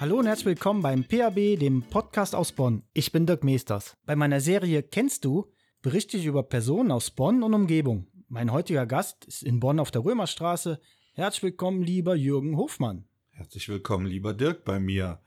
[0.00, 2.84] Hallo und herzlich willkommen beim PAB, dem Podcast aus Bonn.
[2.94, 3.96] Ich bin Dirk Meesters.
[4.06, 5.50] Bei meiner Serie Kennst du
[5.82, 8.06] berichte ich über Personen aus Bonn und Umgebung.
[8.28, 10.80] Mein heutiger Gast ist in Bonn auf der Römerstraße.
[11.14, 13.08] Herzlich willkommen, lieber Jürgen Hofmann.
[13.30, 15.20] Herzlich willkommen, lieber Dirk, bei mir.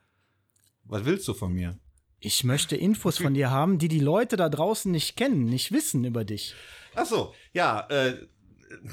[0.85, 1.77] Was willst du von mir?
[2.23, 6.05] Ich möchte Infos von dir haben, die die Leute da draußen nicht kennen, nicht wissen
[6.05, 6.53] über dich.
[6.93, 8.15] Ach so, ja, äh,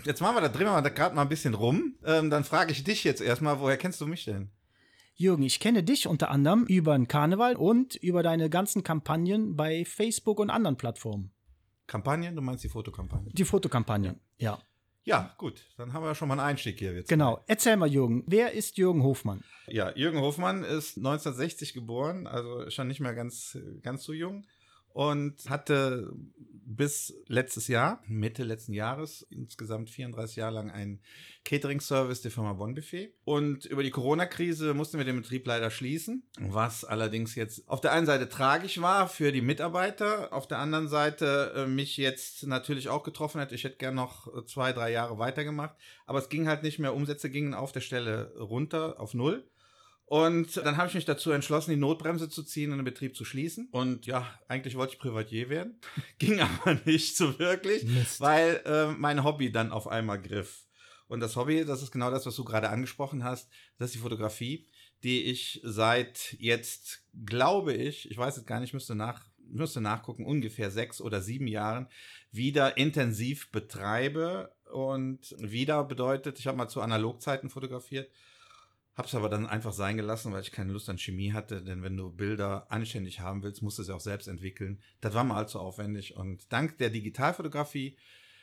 [0.05, 1.95] jetzt machen wir da, drehen wir da gerade mal ein bisschen rum.
[2.07, 4.51] Ähm, dann frage ich dich jetzt erstmal, woher kennst du mich denn?
[5.15, 9.85] Jürgen, ich kenne dich unter anderem über den Karneval und über deine ganzen Kampagnen bei
[9.85, 11.31] Facebook und anderen Plattformen.
[11.87, 12.35] Kampagnen?
[12.35, 13.31] Du meinst die Fotokampagnen?
[13.35, 14.59] Die Fotokampagnen, ja.
[15.09, 17.09] Ja, gut, dann haben wir schon mal einen Einstieg hier jetzt.
[17.09, 17.43] Genau.
[17.47, 19.43] Erzähl mal, Jürgen, wer ist Jürgen Hofmann?
[19.67, 24.45] Ja, Jürgen Hofmann ist 1960 geboren, also schon nicht mehr ganz, ganz so jung
[24.93, 26.13] und hatte
[26.69, 31.01] bis letztes Jahr, Mitte letzten Jahres, insgesamt 34 Jahre lang einen
[31.47, 33.15] Catering-Service der Firma Bon Buffet.
[33.25, 37.93] Und über die Corona-Krise mussten wir den Betrieb leider schließen, was allerdings jetzt auf der
[37.93, 42.91] einen Seite tragisch war für die Mitarbeiter, auf der anderen Seite äh, mich jetzt natürlich
[42.91, 43.51] auch getroffen hat.
[43.53, 46.95] Ich hätte gern noch zwei, drei Jahre weitergemacht, aber es ging halt nicht mehr.
[46.95, 49.49] Umsätze gingen auf der Stelle runter auf Null.
[50.09, 53.27] Und dann habe ich mich dazu entschlossen, die Notbremse zu ziehen und den Betrieb zu
[53.27, 53.69] schließen.
[53.73, 55.79] Und ja, eigentlich wollte ich Privatier werden,
[56.19, 58.19] ging aber nicht so wirklich, Mist.
[58.19, 60.65] weil äh, mein Hobby dann auf einmal griff.
[61.09, 64.01] Und das Hobby, das ist genau das, was du gerade angesprochen hast, das ist die
[64.01, 64.67] Fotografie,
[65.03, 70.27] die ich seit jetzt, glaube ich, ich weiß jetzt gar nicht, müsste nach müsste nachgucken,
[70.27, 71.89] ungefähr sechs oder sieben Jahren
[72.31, 74.55] wieder intensiv betreibe.
[74.71, 78.11] Und wieder bedeutet, ich habe mal zu Analogzeiten fotografiert
[78.99, 81.97] Hab's aber dann einfach sein gelassen, weil ich keine Lust an Chemie hatte, denn wenn
[81.97, 84.83] du Bilder anständig haben willst, musst du sie auch selbst entwickeln.
[85.01, 87.97] Das war mal allzu aufwendig und dank der Digitalfotografie,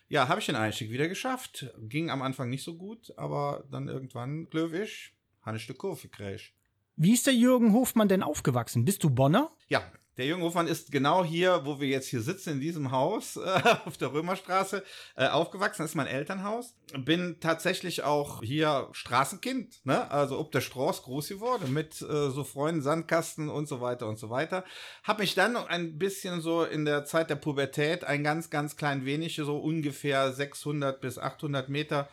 [0.07, 1.73] ja, habe ich den Einstieg wieder geschafft.
[1.81, 6.53] Ging am Anfang nicht so gut, aber dann irgendwann, glöwisch, habe ich Stück Kurve gekriegt.
[6.95, 8.85] Wie ist der Jürgen Hofmann denn aufgewachsen?
[8.85, 9.51] Bist du Bonner?
[9.67, 13.61] Ja, der Jürgen ist genau hier, wo wir jetzt hier sitzen, in diesem Haus äh,
[13.85, 14.83] auf der Römerstraße,
[15.15, 15.83] äh, aufgewachsen.
[15.83, 16.73] Das ist mein Elternhaus.
[16.97, 20.09] Bin tatsächlich auch hier Straßenkind, ne?
[20.11, 24.17] Also ob der Straß groß geworden mit äh, so Freunden, Sandkasten und so weiter und
[24.17, 24.63] so weiter.
[25.03, 29.05] Hab mich dann ein bisschen so in der Zeit der Pubertät ein ganz, ganz klein
[29.05, 32.09] wenig, so ungefähr 600 bis 800 Meter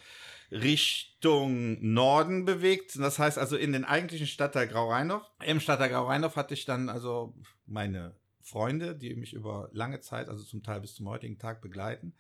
[0.53, 2.99] Richtung Norden bewegt.
[2.99, 5.25] Das heißt also in den eigentlichen Stadtteil Grau-Rheindorf.
[5.45, 7.35] Im Stadtteil Grau-Rheindorf hatte ich dann also
[7.67, 12.15] meine Freunde, die mich über lange Zeit, also zum Teil bis zum heutigen Tag begleiten.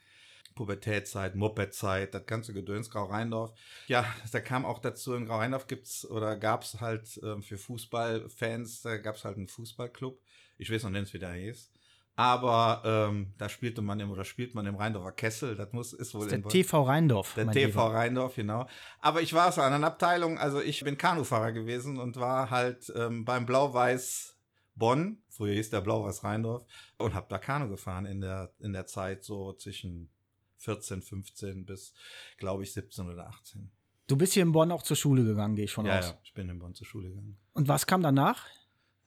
[0.54, 3.52] Pubertätzeit, Mopedzeit, das ganze Gedöns, Grau-Rheindorf.
[3.86, 8.98] Ja, da kam auch dazu, in Grau-Rheindorf gibt's oder gab's halt äh, für Fußballfans, da
[8.98, 10.20] gab's halt einen Fußballclub.
[10.58, 11.70] Ich weiß noch nicht, wie der hieß.
[12.14, 15.56] Aber ähm, da spielte man im oder spielt man im Rheindorfer Kessel.
[15.56, 17.34] Das muss ist wohl das ist der TV Rheindorf.
[17.34, 17.94] Der TV lieber.
[17.94, 18.66] Rheindorf, genau.
[19.00, 20.38] Aber ich war aus einer anderen Abteilung.
[20.38, 24.36] Also ich bin Kanufahrer gewesen und war halt ähm, beim Blau-Weiß
[24.74, 25.22] Bonn.
[25.28, 26.66] Früher hieß der Blau-Weiß Rheindorf
[26.98, 30.10] und habe da Kanu gefahren in der in der Zeit so zwischen
[30.58, 31.94] 14, 15 bis
[32.36, 33.70] glaube ich 17 oder 18.
[34.06, 36.08] Du bist hier in Bonn auch zur Schule gegangen, gehe ich von ja, aus.
[36.08, 37.38] Ja, ich bin in Bonn zur Schule gegangen.
[37.54, 38.46] Und was kam danach?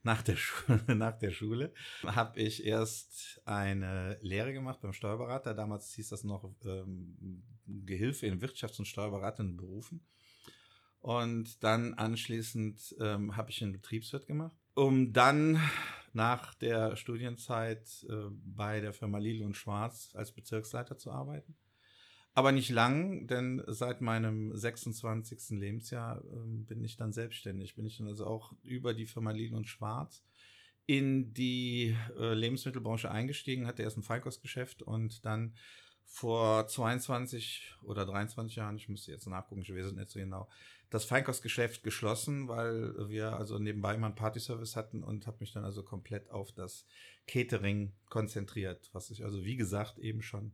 [0.05, 1.73] Nach der Schule, nach der Schule
[2.05, 5.53] habe ich erst eine Lehre gemacht beim Steuerberater.
[5.53, 10.05] Damals hieß das noch ähm, Gehilfe in Wirtschafts- und steuerberatenden Berufen.
[10.99, 15.59] Und dann anschließend ähm, habe ich einen Betriebswirt gemacht, um dann
[16.13, 21.55] nach der Studienzeit äh, bei der Firma Lille und Schwarz als Bezirksleiter zu arbeiten.
[22.37, 25.57] Aber nicht lang, denn seit meinem 26.
[25.57, 27.75] Lebensjahr ähm, bin ich dann selbstständig.
[27.75, 30.21] Bin ich dann also auch über die Firma Lil und Schwarz
[30.85, 35.55] in die äh, Lebensmittelbranche eingestiegen, hatte erst ein Feinkostgeschäft und dann
[36.03, 40.49] vor 22 oder 23 Jahren, ich müsste jetzt nachgucken, ich weiß nicht so genau,
[40.89, 45.63] das Feinkostgeschäft geschlossen, weil wir also nebenbei mal einen Partyservice hatten und habe mich dann
[45.63, 46.85] also komplett auf das
[47.27, 50.51] Catering konzentriert, was ich also wie gesagt eben schon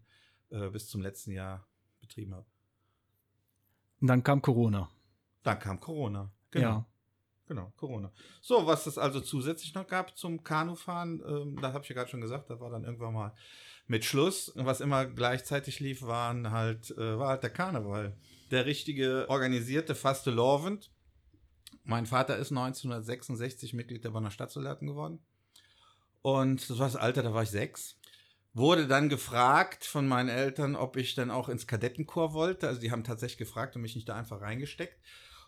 [0.51, 1.67] äh, bis zum letzten Jahr
[2.11, 2.45] betrieben habe.
[4.01, 4.89] Und dann kam Corona.
[5.43, 6.31] Dann kam Corona.
[6.51, 6.67] Genau.
[6.67, 6.85] Ja.
[7.47, 8.11] Genau, Corona.
[8.41, 12.09] So, was es also zusätzlich noch gab zum Kanufahren, ähm, da habe ich ja gerade
[12.09, 13.35] schon gesagt, da war dann irgendwann mal
[13.87, 14.53] mit Schluss.
[14.55, 18.15] Was immer gleichzeitig lief, waren halt, äh, war halt der Karneval.
[18.51, 20.91] Der richtige organisierte Faste Lorvent.
[21.83, 25.19] Mein Vater ist 1966 Mitglied der Bonner Stadtsoldaten geworden.
[26.21, 28.00] Und das war das Alter, da war ich sechs
[28.53, 32.67] wurde dann gefragt von meinen Eltern, ob ich dann auch ins Kadettenchor wollte.
[32.67, 34.99] Also die haben tatsächlich gefragt und mich nicht da einfach reingesteckt.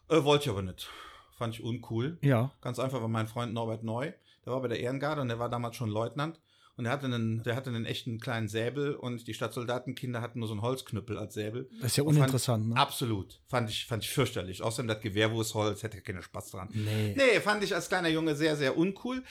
[0.10, 0.90] Äh, wollte ich aber nicht.
[1.38, 2.18] Fand ich uncool.
[2.22, 2.52] Ja.
[2.62, 4.14] Ganz einfach, weil mein Freund Norbert Neu,
[4.46, 6.40] der war bei der Ehrengarde und der war damals schon Leutnant.
[6.76, 10.48] Und der hatte, einen, der hatte einen echten kleinen Säbel und die Stadtsoldatenkinder hatten nur
[10.48, 11.70] so einen Holzknüppel als Säbel.
[11.80, 12.82] Das ist ja uninteressant, fand, ne?
[12.82, 13.40] Absolut.
[13.48, 14.64] Fand ich, fand ich fürchterlich.
[14.64, 16.70] Außerdem das Gewehr, wo es Holz, hätte ich keinen Spaß dran.
[16.74, 17.14] Nee.
[17.16, 19.24] Nee, fand ich als kleiner Junge sehr, sehr uncool.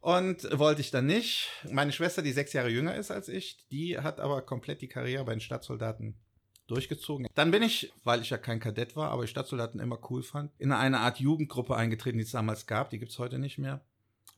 [0.00, 1.50] Und wollte ich dann nicht.
[1.70, 5.24] Meine Schwester, die sechs Jahre jünger ist als ich, die hat aber komplett die Karriere
[5.24, 6.18] bei den Stadtsoldaten
[6.66, 7.26] durchgezogen.
[7.34, 10.52] Dann bin ich, weil ich ja kein Kadett war, aber ich Stadtsoldaten immer cool fand,
[10.58, 12.90] in eine Art Jugendgruppe eingetreten, die es damals gab.
[12.90, 13.84] Die gibt's heute nicht mehr.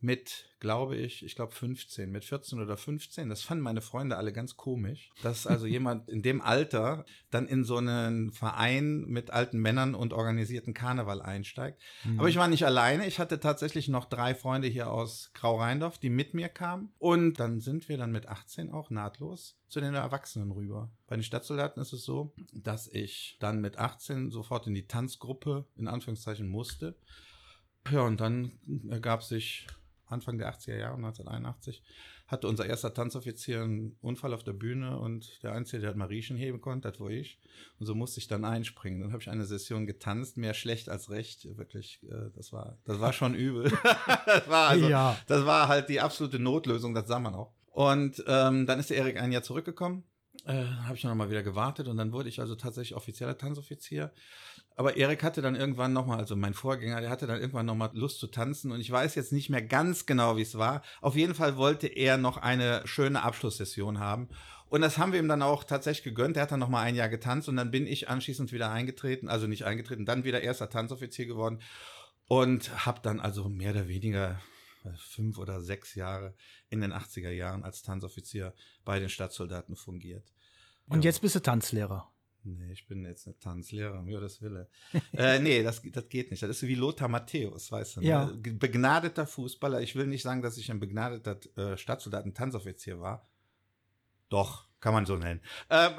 [0.04, 3.28] Mit, glaube ich, ich glaube 15, mit 14 oder 15.
[3.28, 7.62] Das fanden meine Freunde alle ganz komisch, dass also jemand in dem Alter dann in
[7.62, 11.80] so einen Verein mit alten Männern und organisierten Karneval einsteigt.
[12.04, 12.18] Mhm.
[12.18, 13.06] Aber ich war nicht alleine.
[13.06, 16.92] Ich hatte tatsächlich noch drei Freunde hier aus Grau-Rheindorf, die mit mir kamen.
[16.98, 20.90] Und dann sind wir dann mit 18 auch nahtlos zu den Erwachsenen rüber.
[21.06, 25.64] Bei den Stadtsoldaten ist es so, dass ich dann mit 18 sofort in die Tanzgruppe
[25.76, 26.96] in Anführungszeichen musste.
[27.90, 28.52] Ja, und dann
[28.88, 29.66] ergab sich
[30.12, 31.82] Anfang der 80er Jahre, 1981,
[32.28, 36.06] hatte unser erster Tanzoffizier einen Unfall auf der Bühne und der Einzige, der hat mal
[36.06, 37.38] Rieschen heben konnte, das war ich.
[37.78, 39.00] Und so musste ich dann einspringen.
[39.00, 41.46] Dann habe ich eine Session getanzt, mehr schlecht als recht.
[41.58, 43.70] Wirklich, äh, das war, das war schon übel.
[44.26, 45.16] das war also, Ja.
[45.26, 47.52] das war halt die absolute Notlösung, das sah man auch.
[47.70, 50.04] Und ähm, dann ist der Erik ein Jahr zurückgekommen.
[50.44, 54.12] Äh, habe ich noch mal wieder gewartet und dann wurde ich also tatsächlich offizieller Tanzoffizier.
[54.76, 57.74] Aber Erik hatte dann irgendwann noch mal, also mein Vorgänger, der hatte dann irgendwann noch
[57.74, 60.82] mal Lust zu tanzen und ich weiß jetzt nicht mehr ganz genau, wie es war.
[61.00, 64.28] Auf jeden Fall wollte er noch eine schöne Abschlusssession haben
[64.68, 66.36] und das haben wir ihm dann auch tatsächlich gegönnt.
[66.36, 69.28] Er hat dann noch mal ein Jahr getanzt und dann bin ich anschließend wieder eingetreten,
[69.28, 71.60] also nicht eingetreten, dann wieder erster Tanzoffizier geworden
[72.26, 74.40] und habe dann also mehr oder weniger
[74.84, 76.34] äh, fünf oder sechs Jahre
[76.70, 78.54] in den 80er Jahren als Tanzoffizier
[78.84, 80.32] bei den Stadtsoldaten fungiert.
[80.86, 81.10] Und Ja.
[81.10, 82.11] jetzt bist du Tanzlehrer.
[82.44, 84.68] Nee, ich bin jetzt nicht Tanzlehrer, um Gottes Wille.
[85.12, 86.42] äh, nee, das, das geht nicht.
[86.42, 88.00] Das ist wie Lothar Matthäus, weißt du.
[88.00, 88.06] Ne?
[88.06, 88.32] Ja.
[88.34, 89.80] Begnadeter Fußballer.
[89.80, 93.28] Ich will nicht sagen, dass ich ein begnadeter äh, Stadtsoldaten-Tanzoffizier war.
[94.32, 95.40] Doch, kann man so nennen.
[95.70, 95.92] Ähm,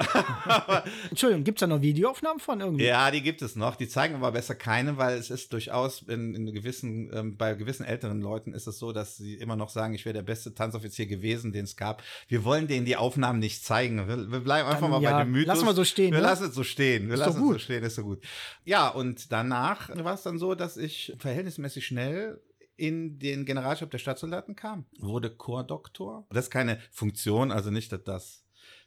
[1.11, 2.83] Entschuldigung, gibt es da noch Videoaufnahmen von irgendwie?
[2.83, 3.75] ja, die gibt es noch.
[3.75, 7.85] Die zeigen aber besser keine, weil es ist durchaus in, in gewissen, ähm, bei gewissen
[7.85, 11.05] älteren Leuten ist es so, dass sie immer noch sagen, ich wäre der beste Tanzoffizier
[11.05, 12.01] gewesen, den es gab.
[12.27, 14.05] Wir wollen denen die Aufnahmen nicht zeigen.
[14.07, 15.47] Wir, wir bleiben einfach Dann, mal ja, bei dem Mythos.
[15.55, 16.25] lassen wir so stehen, Wir ne?
[16.25, 17.07] lassen es so stehen.
[17.07, 18.21] Wir Ist lassen es so stehen, ist so gut.
[18.65, 22.41] Ja, und danach war es dann so, dass ich verhältnismäßig schnell
[22.75, 24.85] in den Generalstab der Stadtsoldaten kam.
[24.99, 26.25] Wurde Chordoktor.
[26.31, 28.39] Das ist keine Funktion, also nicht, dass das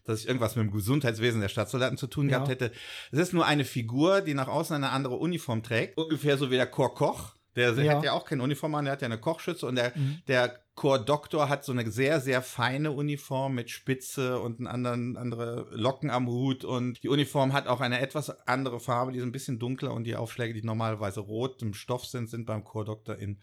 [0.05, 2.37] dass ich irgendwas mit dem Gesundheitswesen der Stadtsoldaten zu tun Ja.
[2.37, 2.71] gehabt hätte.
[3.11, 5.99] Es ist nur eine Figur, die nach außen eine andere Uniform trägt.
[5.99, 7.35] Ungefähr so wie der Chorkoch.
[7.57, 7.97] Der Ja.
[7.97, 10.19] hat ja auch keine Uniform an, der hat ja eine Kochschütze und der, Mhm.
[10.29, 15.67] der Chordoktor hat so eine sehr, sehr feine Uniform mit Spitze und einen anderen, andere
[15.73, 19.33] Locken am Hut und die Uniform hat auch eine etwas andere Farbe, die ist ein
[19.33, 23.41] bisschen dunkler und die Aufschläge, die normalerweise rot im Stoff sind, sind beim Chordoktor in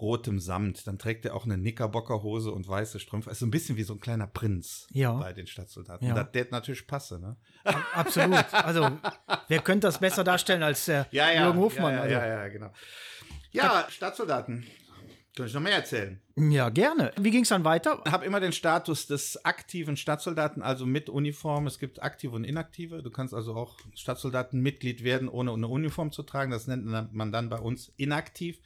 [0.00, 0.86] rotem Samt.
[0.86, 3.30] Dann trägt er auch eine Knickerbockerhose und weiße Strümpfe.
[3.30, 5.12] Ist so ein bisschen wie so ein kleiner Prinz Ja.
[5.14, 6.06] bei den Stadtsoldaten.
[6.08, 6.14] Ja.
[6.14, 7.36] Das der natürlich passe, ne?
[7.64, 8.44] Ab- Absolut.
[8.52, 8.90] Also,
[9.48, 11.94] wer könnte das besser darstellen als der Jürgen Hofmann?
[11.94, 12.14] Ja, also.
[12.14, 12.72] ja, ja, genau.
[13.52, 14.66] Ja, Stadtsoldaten.
[15.34, 16.18] Kann ich noch mehr erzählen?
[16.36, 17.12] ja, gerne.
[17.20, 18.02] Wie ging es dann weiter?
[18.10, 21.66] habe immer den Status des aktiven Stadtsoldaten, also mit Uniform.
[21.66, 23.02] Es gibt aktive und inaktive.
[23.02, 26.50] Du kannst also auch Stadtsoldatenmitglied werden, ohne eine Uniform zu tragen.
[26.50, 28.60] Das nennt man dann bei uns inaktiv.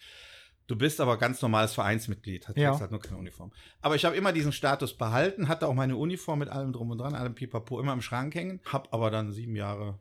[0.71, 2.79] Du bist aber ganz normales Vereinsmitglied, hat Ja.
[2.79, 3.51] halt nur keine Uniform.
[3.81, 6.99] Aber ich habe immer diesen Status behalten, hatte auch meine Uniform mit allem drum und
[6.99, 9.99] dran, allem Pipapo immer im Schrank hängen, habe aber dann sieben Jahre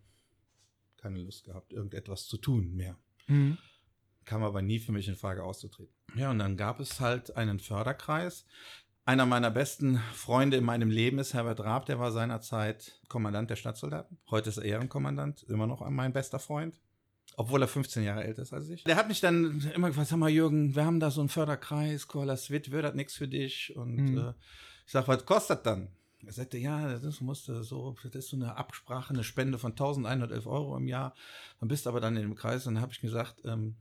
[0.98, 2.96] keine Lust gehabt, irgendetwas zu tun mehr
[3.26, 3.58] Mhm.
[4.26, 5.94] kam aber nie für mich in Frage auszutreten.
[6.16, 8.46] Ja, und dann gab es halt einen Förderkreis.
[9.06, 13.56] Einer meiner besten Freunde in meinem Leben ist Herbert Raab, der war seinerzeit Kommandant der
[13.56, 14.20] Stadtsoldaten.
[14.30, 16.80] Heute ist er Ehrenkommandant, immer noch mein bester Freund.
[17.40, 18.84] Obwohl er 15 Jahre älter ist als ich.
[18.84, 22.08] Der hat mich dann immer gefragt, sag mal Jürgen, wir haben da so einen Förderkreis,
[22.08, 23.76] Koala Swit, wird das nichts für dich?
[23.78, 24.18] Und Mhm.
[24.18, 24.34] äh,
[24.86, 25.88] ich sag, was kostet das dann?
[26.26, 30.46] Er sagte, ja, das musste so, das ist so eine Absprache, eine Spende von 1111
[30.48, 31.16] Euro im Jahr.
[31.62, 33.76] Dann bist du aber dann in dem Kreis und dann habe ich gesagt, ähm,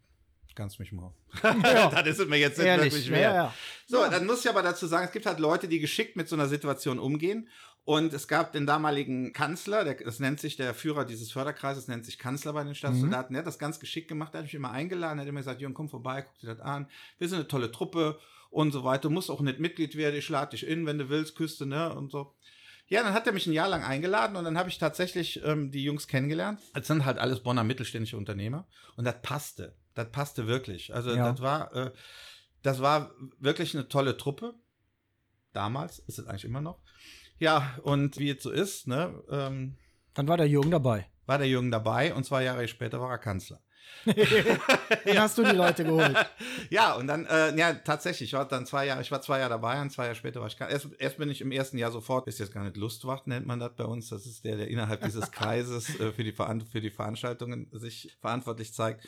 [0.54, 1.12] kannst mich mal.
[1.42, 1.90] Ja.
[2.02, 2.92] das ist mir jetzt nicht Ehrlich.
[2.92, 3.34] wirklich Ja, wert.
[3.34, 3.54] ja.
[3.86, 6.36] So, dann muss ich aber dazu sagen, es gibt halt Leute, die geschickt mit so
[6.36, 7.48] einer Situation umgehen.
[7.84, 12.04] Und es gab den damaligen Kanzler, der, das nennt sich der Führer dieses Förderkreises, nennt
[12.04, 13.32] sich Kanzler bei den Stadtsoldaten.
[13.32, 15.74] Der hat das ganz geschickt gemacht, der hat mich immer eingeladen, hat immer gesagt, Jürgen,
[15.74, 16.86] komm vorbei, guck dir das an.
[17.18, 18.18] Wir sind eine tolle Truppe
[18.50, 19.02] und so weiter.
[19.02, 21.94] Du musst auch nicht Mitglied werden, ich lade dich in, wenn du willst, Küste, ne?
[21.94, 22.34] Und so.
[22.88, 25.70] Ja, dann hat er mich ein Jahr lang eingeladen und dann habe ich tatsächlich ähm,
[25.70, 26.60] die Jungs kennengelernt.
[26.74, 28.66] Das sind halt alles Bonner mittelständische Unternehmer
[28.96, 29.74] und das passte.
[29.94, 30.94] Das passte wirklich.
[30.94, 31.30] Also Ja.
[31.30, 31.90] das war, äh,
[32.62, 34.54] das war wirklich eine tolle Truppe.
[35.52, 36.78] Damals ist es eigentlich immer noch.
[37.38, 39.76] Ja, und wie es so ist, ne, ähm,
[40.14, 41.06] Dann war der Jürgen dabei.
[41.26, 43.60] war der Jürgen dabei und zwei Jahre später war er Kanzler.
[44.04, 46.16] dann hast du die Leute geholt.
[46.70, 49.50] ja, und dann, äh, ja, tatsächlich, ich war dann zwei Jahre, ich war zwei Jahre
[49.50, 52.28] dabei und zwei Jahre später war ich, erst, erst bin ich im ersten Jahr sofort,
[52.28, 55.02] ist jetzt gar nicht Lustwacht, nennt man das bei uns, das ist der, der innerhalb
[55.02, 59.06] dieses Kreises äh, für, die für die Veranstaltungen sich verantwortlich zeigt.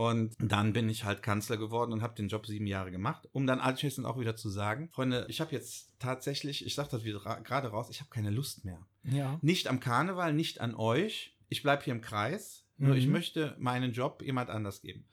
[0.00, 3.46] Und dann bin ich halt Kanzler geworden und habe den Job sieben Jahre gemacht, um
[3.46, 7.20] dann anschließend auch wieder zu sagen, Freunde, ich habe jetzt tatsächlich, ich sage das wieder
[7.20, 8.80] gerade raus, ich habe keine Lust mehr.
[9.04, 9.38] Ja.
[9.42, 11.36] Nicht am Karneval, nicht an euch.
[11.50, 12.64] Ich bleibe hier im Kreis.
[12.78, 13.12] Nur ich Mhm.
[13.12, 15.04] möchte meinen Job jemand anders geben.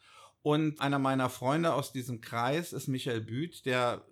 [0.41, 4.05] Und einer meiner Freunde aus diesem Kreis ist Michael Büth, der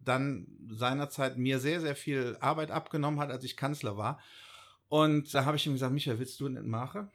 [0.00, 4.20] dann seinerzeit mir sehr, sehr viel Arbeit abgenommen hat, als ich Kanzler war.
[4.88, 7.08] Und da habe ich ihm gesagt, Michael, willst du nicht machen?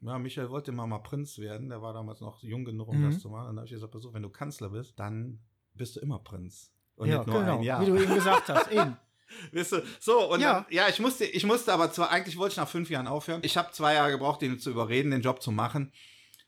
[0.00, 1.68] Ja, Michael wollte immer mal Prinz werden.
[1.70, 3.10] Der war damals noch jung genug, um Mhm.
[3.10, 3.48] das zu machen.
[3.48, 5.40] Und dann habe ich gesagt, pass auf, wenn du Kanzler bist, dann
[5.74, 6.72] bist du immer Prinz.
[6.96, 7.58] Und ja, nicht nur genau.
[7.58, 7.80] ein Jahr.
[7.80, 8.70] Wie du eben gesagt hast.
[8.72, 8.96] Eben.
[9.52, 10.46] Weißt du, so, und Ja.
[10.46, 10.54] ja.
[10.60, 13.40] Dann, ja, ich musste, ich musste aber zwar, eigentlich wollte ich nach fünf Jahren aufhören.
[13.44, 15.92] Ich habe zwei Jahre gebraucht, ihn zu überreden, den Job zu machen.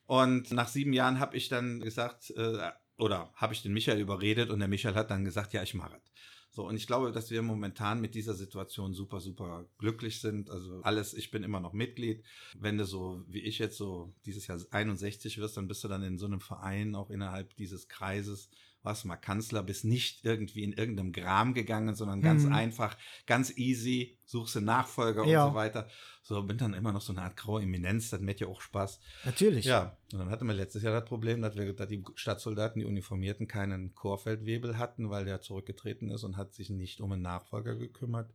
[0.07, 4.51] Und nach sieben Jahren habe ich dann gesagt, äh, oder habe ich den Michael überredet
[4.51, 6.11] und der Michael hat dann gesagt, ja, ich mache es.
[6.53, 10.51] So, und ich glaube, dass wir momentan mit dieser Situation super, super glücklich sind.
[10.51, 12.25] Also alles, ich bin immer noch Mitglied.
[12.59, 16.03] Wenn du so, wie ich jetzt so dieses Jahr 61 wirst, dann bist du dann
[16.03, 18.51] in so einem Verein, auch innerhalb dieses Kreises,
[18.83, 22.53] warst mal Kanzler, bist nicht irgendwie in irgendeinem Gram gegangen, sondern ganz Mhm.
[22.53, 22.97] einfach,
[23.27, 25.45] ganz easy, suchst einen Nachfolger Ja.
[25.45, 25.89] und so weiter.
[26.23, 29.01] So, bin dann immer noch so eine Art graue Eminenz, das macht ja auch Spaß.
[29.25, 29.67] Natürlich.
[29.67, 32.87] Ja, und dann hatten wir letztes Jahr das Problem, dass wir, dass die Stadtsoldaten, die
[32.87, 37.75] Uniformierten, keinen Chorfeldwebel hatten, weil der zurückgetreten ist und hat sich nicht um einen Nachfolger
[37.75, 38.33] gekümmert.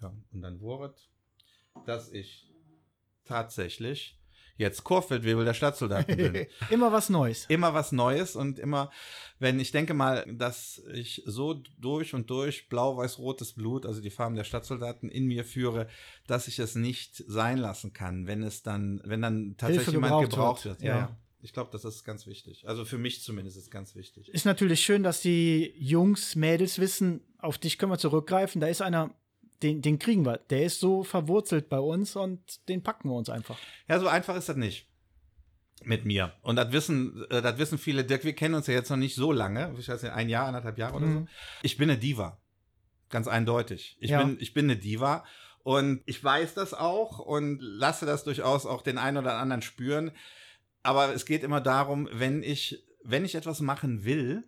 [0.00, 0.94] Ja, und dann wurde,
[1.86, 2.50] dass ich
[3.24, 4.18] tatsächlich
[4.62, 6.46] jetzt Chorfeldwebel der Stadtsoldaten bin.
[6.70, 7.44] Immer was Neues.
[7.48, 8.90] immer was Neues und immer,
[9.38, 14.36] wenn ich denke mal, dass ich so durch und durch blau-weiß-rotes Blut, also die Farben
[14.36, 15.88] der Stadtsoldaten in mir führe,
[16.26, 20.30] dass ich es nicht sein lassen kann, wenn es dann, wenn dann tatsächlich Hilfe jemand
[20.30, 20.88] gebraucht wird, wird.
[20.88, 20.98] ja.
[20.98, 21.16] Ja.
[21.44, 22.68] Ich glaube, das ist ganz wichtig.
[22.68, 24.28] Also für mich zumindest ist ganz wichtig.
[24.28, 28.60] Ist natürlich schön, dass die Jungs, Mädels wissen, auf dich können wir zurückgreifen.
[28.60, 29.12] Da ist einer,
[29.62, 30.38] den, den kriegen wir.
[30.50, 33.58] Der ist so verwurzelt bei uns und den packen wir uns einfach.
[33.88, 34.88] Ja, so einfach ist das nicht.
[35.84, 36.32] Mit mir.
[36.42, 38.04] Und das wissen, äh, das wissen viele.
[38.04, 39.74] Dirk, wir kennen uns ja jetzt noch nicht so lange.
[39.78, 41.12] Ich weiß nicht, ein Jahr, anderthalb Jahre oder so.
[41.20, 41.28] Mhm.
[41.62, 42.40] Ich bin eine Diva.
[43.08, 43.96] Ganz eindeutig.
[44.00, 44.22] Ich, Ja.
[44.22, 45.24] bin, ich bin eine Diva.
[45.64, 50.12] Und ich weiß das auch und lasse das durchaus auch den einen oder anderen spüren.
[50.84, 54.44] Aber es geht immer darum, wenn ich, wenn ich etwas machen will,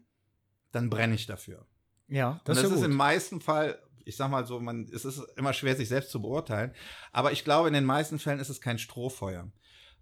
[0.73, 1.67] dann brenne ich dafür.
[2.09, 2.99] Ja, das, und das ist, ist ja im gut.
[2.99, 6.73] meisten Fall, ich sag mal so, man, es ist immer schwer, sich selbst zu beurteilen.
[7.13, 9.51] Aber ich glaube, in den meisten Fällen ist es kein Strohfeuer.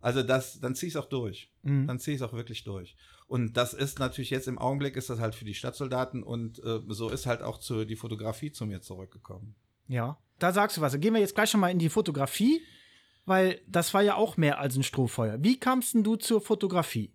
[0.00, 1.52] Also das, dann zieh ich es auch durch.
[1.62, 1.86] Mhm.
[1.86, 2.96] Dann ziehe ich es auch wirklich durch.
[3.28, 6.80] Und das ist natürlich jetzt im Augenblick ist das halt für die Stadtsoldaten und äh,
[6.88, 9.54] so ist halt auch zu, die Fotografie zu mir zurückgekommen.
[9.88, 10.92] Ja, da sagst du was.
[10.92, 12.60] Dann gehen wir jetzt gleich schon mal in die Fotografie,
[13.24, 15.38] weil das war ja auch mehr als ein Strohfeuer.
[15.40, 17.14] Wie kamst denn du zur Fotografie?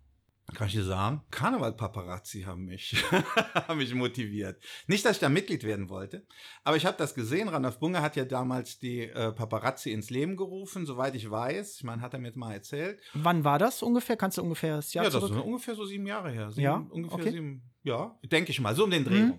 [0.54, 1.22] Kann ich dir sagen?
[1.30, 2.96] Karneval-Paparazzi haben mich,
[3.54, 4.62] haben mich motiviert.
[4.86, 6.26] Nicht, dass ich da Mitglied werden wollte,
[6.64, 7.48] aber ich habe das gesehen.
[7.48, 11.76] Randolph Bunge hat ja damals die äh, Paparazzi ins Leben gerufen, soweit ich weiß.
[11.76, 12.98] Ich meine, hat er mir jetzt mal erzählt.
[13.12, 14.16] Wann war das ungefähr?
[14.16, 15.36] Kannst du ungefähr das Jahr Ja, das zurück?
[15.36, 16.50] ist ungefähr so sieben Jahre her.
[16.50, 17.30] Sieben, Ja, ungefähr okay.
[17.30, 19.20] sieben, ja, denke ich mal, so um den Dreh.
[19.24, 19.38] Mhm.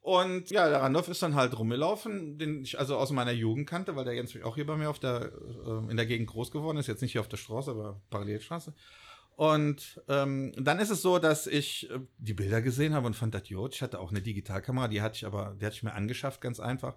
[0.00, 3.94] Und ja, der Randolph ist dann halt rumgelaufen, den ich also aus meiner Jugend kannte,
[3.96, 5.30] weil der jetzt auch hier bei mir auf der,
[5.66, 6.86] äh, in der Gegend groß geworden ist.
[6.86, 8.74] Jetzt nicht hier auf der Straße, aber Parallelstraße.
[9.38, 13.34] Und ähm, dann ist es so, dass ich äh, die Bilder gesehen habe und fand
[13.34, 13.72] das gut.
[13.72, 16.58] Ich hatte auch eine Digitalkamera, die hatte ich aber, die hatte ich mir angeschafft, ganz
[16.58, 16.96] einfach.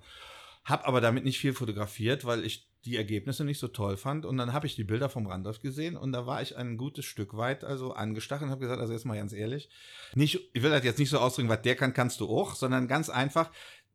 [0.66, 4.26] Hab aber damit nicht viel fotografiert, weil ich die Ergebnisse nicht so toll fand.
[4.26, 7.06] Und dann habe ich die Bilder vom Randolph gesehen und da war ich ein gutes
[7.06, 9.70] Stück weit also angestachelt und habe gesagt, also jetzt mal ganz ehrlich,
[10.16, 12.88] nicht, ich will das jetzt nicht so ausdrücken, was der kann, kannst du auch, sondern
[12.88, 13.52] ganz einfach,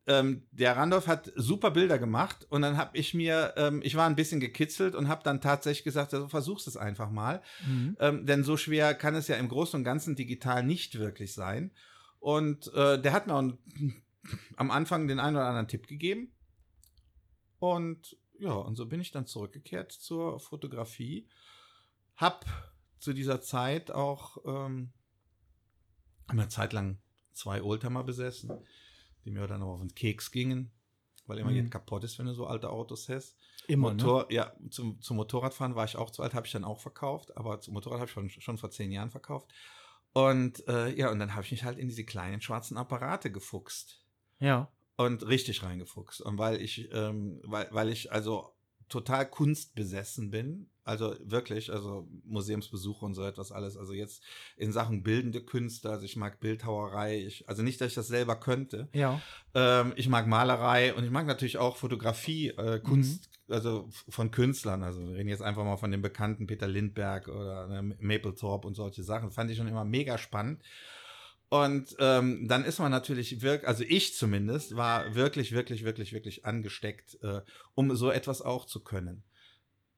[0.06, 4.06] ähm, der Randolph hat super Bilder gemacht und dann habe ich mir, ähm, ich war
[4.06, 7.42] ein bisschen gekitzelt und habe dann tatsächlich gesagt, also versuch's es einfach mal.
[7.66, 7.96] Mhm.
[7.98, 11.72] Ähm, denn so schwer kann es ja im Großen und Ganzen digital nicht wirklich sein.
[12.20, 13.52] Und äh, der hat mir auch
[14.56, 16.32] am Anfang den einen oder anderen Tipp gegeben.
[17.58, 21.28] Und ja, und so bin ich dann zurückgekehrt zur Fotografie.
[22.16, 22.44] Hab
[22.98, 24.92] zu dieser Zeit auch ähm,
[26.26, 26.98] eine Zeit lang
[27.32, 28.50] zwei Oldtimer besessen,
[29.26, 30.70] die mir dann auch auf den Keks gingen,
[31.26, 31.56] weil immer Mhm.
[31.56, 33.36] jetzt kaputt ist, wenn du so alte Autos hast.
[33.68, 34.02] Immer, ne?
[34.04, 37.36] Motor, ja, zum, zum Motorradfahren war ich auch zu alt, habe ich dann auch verkauft,
[37.36, 39.52] aber zum Motorrad habe ich schon, schon vor zehn Jahren verkauft.
[40.12, 44.02] Und äh, ja, und dann habe ich mich halt in diese kleinen schwarzen Apparate gefuchst
[44.38, 44.72] Ja.
[44.96, 46.22] und richtig reingefuchst.
[46.22, 48.55] Und weil ich, ähm, weil, weil ich also
[48.88, 54.22] total kunstbesessen bin, also wirklich, also Museumsbesuche und so etwas alles, also jetzt
[54.56, 58.36] in Sachen bildende Künste, also ich mag Bildhauerei, ich, also nicht, dass ich das selber
[58.36, 59.20] könnte, Ja.
[59.54, 64.84] ähm, ich mag Malerei und ich mag natürlich auch Fotografie, äh, Kunst, also von Künstlern,
[64.84, 68.74] also wir reden jetzt einfach mal von dem bekannten Peter Lindbergh oder ne, Mapplethorpe und
[68.74, 70.62] solche Sachen, fand ich schon immer mega spannend.
[71.64, 76.44] Und ähm, dann ist man natürlich wirklich, also ich zumindest, war wirklich, wirklich, wirklich, wirklich
[76.44, 77.42] angesteckt, äh,
[77.74, 79.22] um so etwas auch zu können.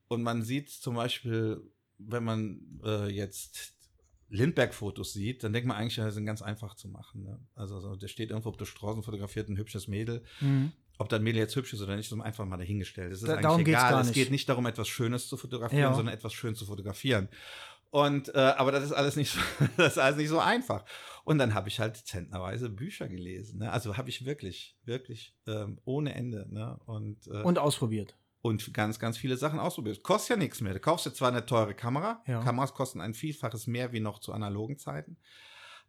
[0.08, 1.62] Und man sieht zum Beispiel,
[1.98, 3.74] wenn man äh, jetzt
[4.30, 7.24] Lindbergh-Fotos sieht, dann denkt man eigentlich, die sind ganz einfach zu machen.
[7.24, 7.38] Ne?
[7.54, 10.22] Also so, der steht irgendwo auf der Straße fotografiert ein hübsches Mädel.
[10.40, 10.72] Mhm.
[10.98, 13.12] Ob das Mädel jetzt hübsch ist oder nicht, ist einfach mal dahingestellt.
[13.12, 14.00] Es ist da, eigentlich egal.
[14.00, 15.94] Es geht nicht darum, etwas Schönes zu fotografieren, ja.
[15.94, 17.28] sondern etwas schön zu fotografieren.
[17.90, 19.40] Und äh, aber das ist alles nicht so,
[19.76, 20.84] das ist alles nicht so einfach.
[21.28, 23.58] Und dann habe ich halt zentnerweise Bücher gelesen.
[23.58, 23.70] Ne?
[23.70, 26.46] Also habe ich wirklich, wirklich ähm, ohne Ende.
[26.48, 26.80] Ne?
[26.86, 28.16] Und, äh, und ausprobiert.
[28.40, 30.02] Und ganz, ganz viele Sachen ausprobiert.
[30.02, 30.72] Kostet ja nichts mehr.
[30.72, 32.22] Du kaufst ja zwar eine teure Kamera.
[32.26, 32.42] Ja.
[32.42, 35.18] Kameras kosten ein Vielfaches mehr wie noch zu analogen Zeiten.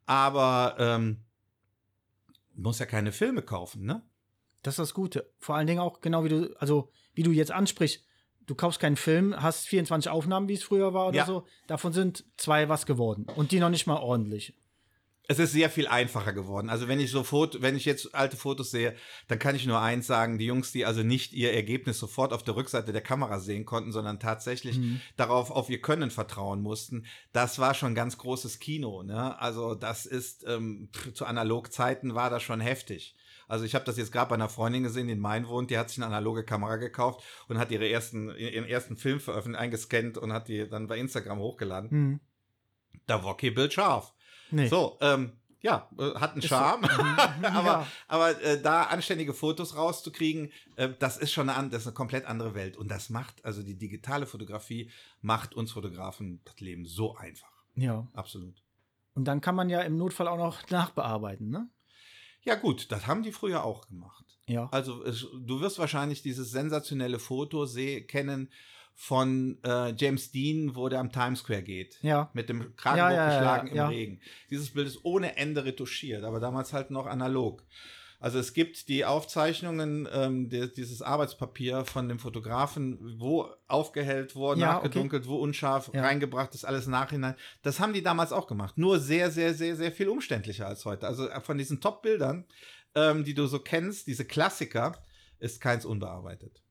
[0.05, 1.24] Aber ähm,
[2.53, 4.03] muss ja keine Filme kaufen, ne?
[4.62, 5.31] Das ist das Gute.
[5.39, 8.03] Vor allen Dingen auch genau wie du, also wie du jetzt ansprichst,
[8.46, 11.25] du kaufst keinen Film, hast 24 Aufnahmen, wie es früher war oder ja.
[11.25, 11.46] so.
[11.67, 13.25] Davon sind zwei was geworden.
[13.38, 14.53] Und die noch nicht mal ordentlich.
[15.31, 16.71] Es ist sehr viel einfacher geworden.
[16.71, 18.95] Also wenn ich so Foto, wenn ich jetzt alte Fotos sehe,
[19.27, 22.41] dann kann ich nur eins sagen, die Jungs, die also nicht ihr Ergebnis sofort auf
[22.41, 25.01] der Rückseite der Kamera sehen konnten, sondern tatsächlich mhm.
[25.17, 29.03] darauf auf ihr Können vertrauen mussten, das war schon ganz großes Kino.
[29.03, 29.39] Ne?
[29.39, 33.15] Also das ist ähm, zu Analogzeiten war das schon heftig.
[33.48, 35.77] Also ich habe das jetzt gerade bei einer Freundin gesehen, die in Main wohnt, die
[35.77, 40.17] hat sich eine analoge Kamera gekauft und hat ihre ersten, ihren ersten Film veröffentlicht, eingescannt
[40.17, 41.89] und hat die dann bei Instagram hochgeladen.
[41.91, 42.19] Mhm.
[43.05, 44.15] Da war kein Bild scharf.
[44.51, 44.67] Nee.
[44.67, 46.83] So, ähm, ja, äh, hat einen Charme.
[46.83, 47.01] So.
[47.47, 47.87] Aber ja.
[48.07, 52.25] aber äh, da anständige Fotos rauszukriegen, äh, das ist schon eine, das ist eine komplett
[52.25, 52.77] andere Welt.
[52.77, 54.89] Und das macht, also die digitale Fotografie
[55.21, 57.51] macht uns Fotografen das Leben so einfach.
[57.75, 58.07] Ja.
[58.13, 58.63] Absolut.
[59.15, 61.69] Und dann kann man ja im Notfall auch noch nachbearbeiten, ne?
[62.43, 64.25] Ja, gut, das haben die früher auch gemacht.
[64.47, 64.69] Ja.
[64.71, 68.49] Also es, du wirst wahrscheinlich dieses sensationelle Foto seh, kennen
[69.01, 71.97] von äh, James Dean, wo der am Times Square geht.
[72.01, 72.29] Ja.
[72.33, 74.21] Mit dem Kragen ja, ja, hochgeschlagen ja, im Regen.
[74.49, 77.63] Dieses Bild ist ohne Ende retuschiert, aber damals halt noch analog.
[78.19, 84.59] Also es gibt die Aufzeichnungen, ähm, die, dieses Arbeitspapier von dem Fotografen, wo aufgehellt worden,
[84.59, 85.31] ja, nachgedunkelt, okay.
[85.31, 86.01] wo unscharf ja.
[86.01, 87.35] reingebracht ist, alles nachhinein.
[87.62, 88.77] Das haben die damals auch gemacht.
[88.77, 91.07] Nur sehr, sehr, sehr, sehr viel umständlicher als heute.
[91.07, 92.43] Also äh, von diesen Top-Bildern,
[92.95, 95.01] ähm, die du so kennst, diese Klassiker,
[95.39, 96.62] ist keins unbearbeitet.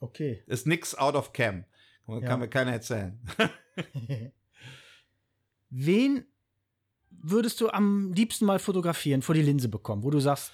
[0.00, 0.42] Okay.
[0.46, 1.64] Ist nix out of cam.
[2.06, 2.36] Kann ja.
[2.36, 3.18] mir keiner erzählen.
[5.70, 6.24] Wen
[7.10, 10.52] würdest du am liebsten mal fotografieren, vor die Linse bekommen, wo du sagst,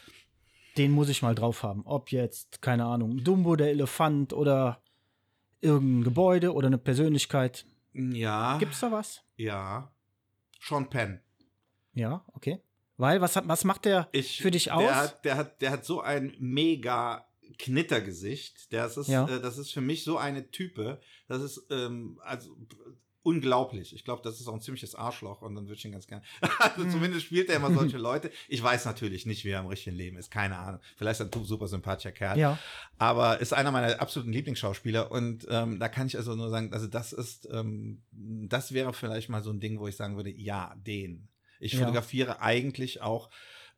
[0.76, 1.82] den muss ich mal drauf haben.
[1.86, 4.82] Ob jetzt, keine Ahnung, Dumbo, der Elefant oder
[5.60, 7.64] irgendein Gebäude oder eine Persönlichkeit.
[7.94, 8.58] Ja.
[8.58, 9.22] Gibt's da was?
[9.36, 9.90] Ja.
[10.60, 11.20] Sean Penn.
[11.94, 12.60] Ja, okay.
[12.98, 14.82] Weil, was, hat, was macht der ich, für dich aus?
[14.82, 17.26] Der hat, der, hat, der hat so ein mega
[17.58, 18.72] Knittergesicht.
[18.72, 19.28] Das ist, ja.
[19.28, 21.00] äh, das ist für mich so eine Type.
[21.28, 22.56] Das ist, ähm, also
[23.26, 23.92] unglaublich.
[23.92, 26.22] Ich glaube, das ist auch ein ziemliches Arschloch und dann würde ich ihn ganz gerne.
[26.60, 26.90] also mhm.
[26.92, 28.30] zumindest spielt er immer solche Leute.
[28.46, 30.30] Ich weiß natürlich nicht, wie er im richtigen Leben ist.
[30.30, 30.80] Keine Ahnung.
[30.96, 32.38] Vielleicht ist er ein super sympathischer Kerl.
[32.38, 32.56] Ja.
[32.98, 36.86] Aber ist einer meiner absoluten Lieblingsschauspieler und ähm, da kann ich also nur sagen, also
[36.86, 40.76] das ist, ähm, das wäre vielleicht mal so ein Ding, wo ich sagen würde, ja,
[40.86, 41.28] den.
[41.58, 41.80] Ich ja.
[41.80, 43.28] fotografiere eigentlich auch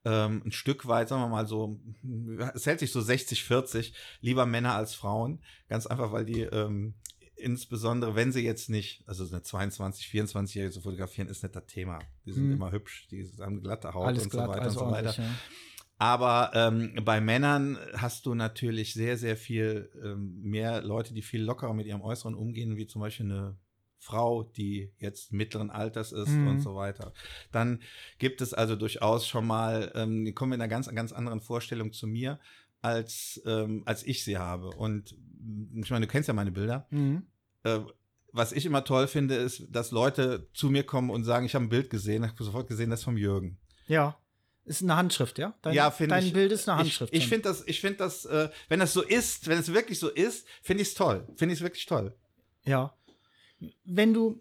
[0.09, 1.79] ähm, ein Stück weit, sagen wir mal so,
[2.55, 5.41] es hält sich so 60, 40, lieber Männer als Frauen.
[5.69, 6.95] Ganz einfach, weil die ähm,
[7.37, 12.01] insbesondere wenn sie jetzt nicht, also eine 22, 24-Jährige zu fotografieren, ist nicht das Thema.
[12.25, 12.53] Die sind hm.
[12.55, 15.23] immer hübsch, die haben glatte Haut Alles und glatt, so weiter also und so weiter.
[15.23, 15.31] Ja.
[16.01, 21.43] Aber ähm, bei Männern hast du natürlich sehr, sehr viel ähm, mehr Leute, die viel
[21.43, 23.57] lockerer mit ihrem Äußeren umgehen, wie zum Beispiel eine
[24.09, 26.49] Frau, die jetzt mittleren Alters ist mhm.
[26.49, 27.13] und so weiter.
[27.53, 27.83] Dann
[28.19, 31.93] gibt es also durchaus schon mal, ähm, die kommen in einer ganz, ganz anderen Vorstellung
[31.93, 32.41] zu mir,
[32.81, 34.71] als, ähm, als ich sie habe.
[34.71, 35.15] Und
[35.75, 36.87] ich meine, du kennst ja meine Bilder.
[36.91, 37.27] Mhm.
[37.65, 37.81] Äh,
[38.33, 41.67] was ich immer toll finde, ist, dass Leute zu mir kommen und sagen, ich habe
[41.67, 43.59] ein Bild gesehen, ich habe sofort gesehen, das ist vom Jürgen.
[43.89, 44.17] Ja.
[44.65, 45.55] Ist eine Handschrift, ja?
[45.63, 46.25] Dein, ja, finde ich.
[46.27, 47.13] Dein Bild ist eine Handschrift.
[47.13, 49.99] Ich, ich finde das, ich finde das, äh, wenn das so ist, wenn es wirklich
[49.99, 51.27] so ist, finde ich es toll.
[51.37, 52.15] Finde ich es wirklich toll.
[52.65, 52.95] Ja.
[53.85, 54.41] Wenn du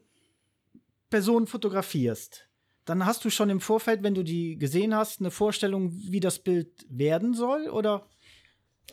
[1.10, 2.48] Personen fotografierst,
[2.86, 6.40] dann hast du schon im Vorfeld, wenn du die gesehen hast, eine Vorstellung, wie das
[6.40, 7.70] Bild werden soll?
[7.70, 8.08] Oder?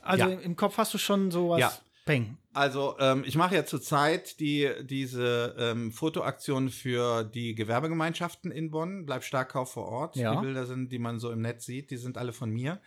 [0.03, 0.41] Also ja.
[0.41, 1.61] im Kopf hast du schon sowas.
[1.61, 1.73] Ja.
[2.05, 2.37] Peng.
[2.53, 9.07] Also ähm, ich mache ja zurzeit die, diese ähm, Fotoaktion für die Gewerbegemeinschaften in Bonn.
[9.07, 10.17] Bleib stark, kauf vor Ort.
[10.17, 10.35] Ja.
[10.35, 12.81] Die Bilder sind, die man so im Netz sieht, die sind alle von mir.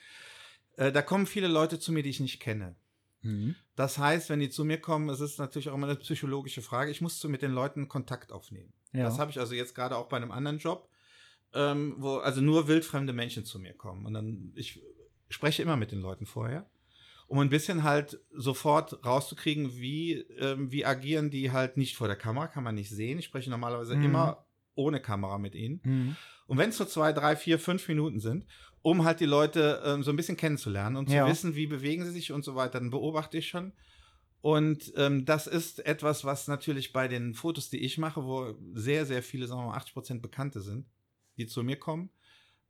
[0.75, 2.75] Äh, da kommen viele Leute zu mir, die ich nicht kenne.
[3.21, 3.55] Mhm.
[3.75, 6.91] Das heißt, wenn die zu mir kommen, es ist natürlich auch immer eine psychologische Frage.
[6.91, 8.73] Ich muss mit den Leuten Kontakt aufnehmen.
[8.93, 9.03] Ja.
[9.03, 10.89] Das habe ich also jetzt gerade auch bei einem anderen Job,
[11.53, 14.05] ähm, wo also nur wildfremde Menschen zu mir kommen.
[14.05, 14.81] Und dann, ich
[15.29, 16.69] spreche immer mit den Leuten vorher
[17.27, 22.15] um ein bisschen halt sofort rauszukriegen, wie, ähm, wie agieren die halt nicht vor der
[22.15, 23.19] Kamera, kann man nicht sehen.
[23.19, 24.05] Ich spreche normalerweise Mhm.
[24.05, 24.46] immer
[24.77, 25.81] ohne Kamera mit ihnen.
[25.83, 26.15] Mhm.
[26.47, 28.45] Und wenn es so zwei, drei, vier, fünf Minuten sind,
[28.81, 31.25] um halt die Leute ähm, so ein bisschen kennenzulernen und Ja.
[31.25, 33.73] zu wissen, wie bewegen sie sich und so weiter, dann beobachte ich schon.
[34.41, 39.05] Und ähm, das ist etwas, was natürlich bei den Fotos, die ich mache, wo sehr,
[39.05, 40.85] sehr viele, sagen wir mal, 80 Prozent Bekannte sind,
[41.37, 42.11] die zu mir kommen,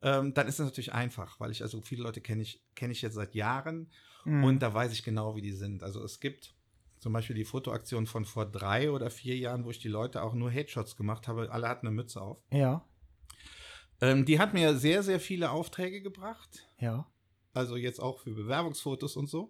[0.02, 3.02] ähm, dann ist das natürlich einfach, weil ich, also viele Leute kenne ich, kenne ich
[3.02, 3.92] jetzt seit Jahren
[4.26, 4.44] Mhm.
[4.44, 5.84] und da weiß ich genau, wie die sind.
[5.84, 6.54] Also es gibt
[7.00, 10.34] zum Beispiel die Fotoaktion von vor drei oder vier Jahren, wo ich die Leute auch
[10.34, 11.52] nur Headshots gemacht habe.
[11.52, 12.38] Alle hatten eine Mütze auf.
[12.52, 12.84] ja,
[14.02, 16.68] Ähm, die hat mir sehr, sehr viele Aufträge gebracht.
[16.80, 17.06] ja.
[17.54, 19.50] Also jetzt auch für Bewerbungsfotos und so.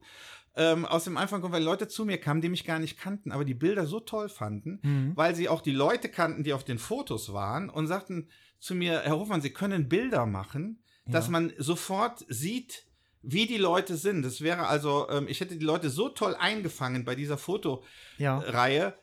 [0.56, 3.34] Ähm, aus dem einfachen Grund, weil Leute zu mir kamen, die mich gar nicht kannten,
[3.34, 5.12] aber die Bilder so toll fanden, Mhm.
[5.18, 8.30] weil sie auch die Leute kannten, die auf den Fotos waren und sagten
[8.60, 11.32] zu mir, Herr Hofmann, Sie können Bilder machen, dass Ja.
[11.32, 12.87] man sofort sieht,
[13.30, 14.24] wie die Leute sind.
[14.24, 17.84] Das wäre also, ähm, ich hätte die Leute so toll eingefangen bei dieser Foto,
[18.18, 18.42] Ja.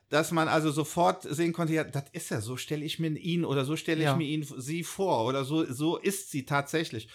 [0.08, 3.44] Dass man also sofort sehen konnte, ja, das ist ja, so stelle ich mir ihn
[3.44, 4.16] oder so stelle ich Ja.
[4.16, 7.08] mir ihn sie vor oder so, so ist sie tatsächlich.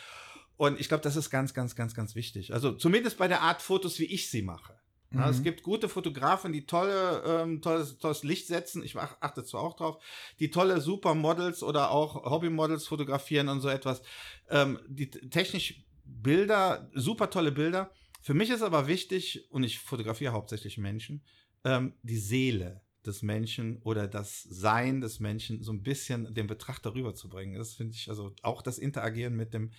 [0.58, 2.54] Und ich glaube, das ist ganz, ganz, ganz, ganz wichtig.
[2.54, 4.74] Also zumindest bei der Art Fotos, wie ich sie mache.
[5.12, 5.30] Ja, Mhm.
[5.32, 8.84] es gibt gute Fotografen, die tolle, ähm, tolles, tolles Licht setzen.
[8.84, 9.98] Ich ach- achte zwar auch drauf,
[10.40, 14.04] die tolle Supermodels oder auch Hobbymodels fotografieren und so etwas.
[14.52, 17.92] Ähm, die technisch Bilder, super tolle Bilder.
[18.22, 21.24] Für mich ist aber wichtig, und ich fotografiere hauptsächlich Menschen,
[21.64, 26.94] ähm, die Seele des Menschen oder das Sein des Menschen so ein bisschen dem Betrachter
[26.94, 27.58] rüberzubringen.
[27.58, 29.72] Das finde ich, also auch das Interagieren mit dem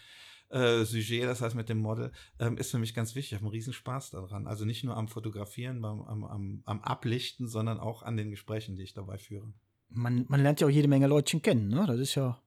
[0.48, 3.32] äh, Sujet, das heißt mit dem Model, ähm, ist für mich ganz wichtig.
[3.32, 4.46] Ich habe einen riesen Spaß daran.
[4.46, 8.76] Also nicht nur am Fotografieren, beim, am, am, am Ablichten, sondern auch an den Gesprächen,
[8.76, 9.52] die ich dabei führe.
[9.88, 11.84] Man, man lernt ja auch jede Menge Leutchen kennen, ne?
[11.86, 12.40] Das ist ja.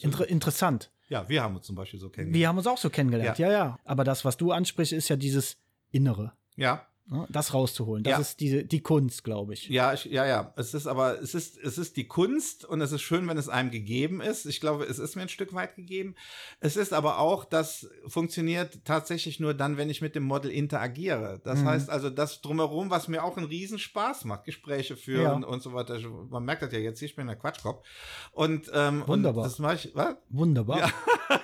[0.00, 0.90] Inter interessant.
[1.08, 2.40] Ja, wir haben uns zum Beispiel so kennengelernt.
[2.40, 3.50] Wir haben uns auch so kennengelernt, ja.
[3.50, 5.56] ja, Aber das, was du ansprichst, ist ja dieses
[5.92, 6.32] Innere.
[6.56, 6.86] Ja?
[7.28, 8.02] Das rauszuholen.
[8.02, 8.18] Das Ja.
[8.18, 9.68] ist die, die Kunst, glaube ich.
[9.68, 10.52] Ja, ich, ja, ja.
[10.56, 13.48] Es ist aber, es ist, es ist die Kunst und es ist schön, wenn es
[13.48, 14.44] einem gegeben ist.
[14.44, 16.16] Ich glaube, es ist mir ein Stück weit gegeben.
[16.58, 21.40] Es ist aber auch, das funktioniert tatsächlich nur dann, wenn ich mit dem Model interagiere.
[21.44, 21.66] Das Mhm.
[21.68, 25.48] heißt also, das drumherum, was mir auch einen Riesenspaß macht, Gespräche führen Ja.
[25.48, 26.00] und so weiter.
[26.28, 27.86] Man merkt das ja jetzt, ich bin der Quatschkopf.
[28.32, 29.44] Und, ähm, Wunderbar.
[29.44, 30.16] Und das mache ich, was?
[30.30, 30.78] Wunderbar.
[30.80, 30.90] Ja.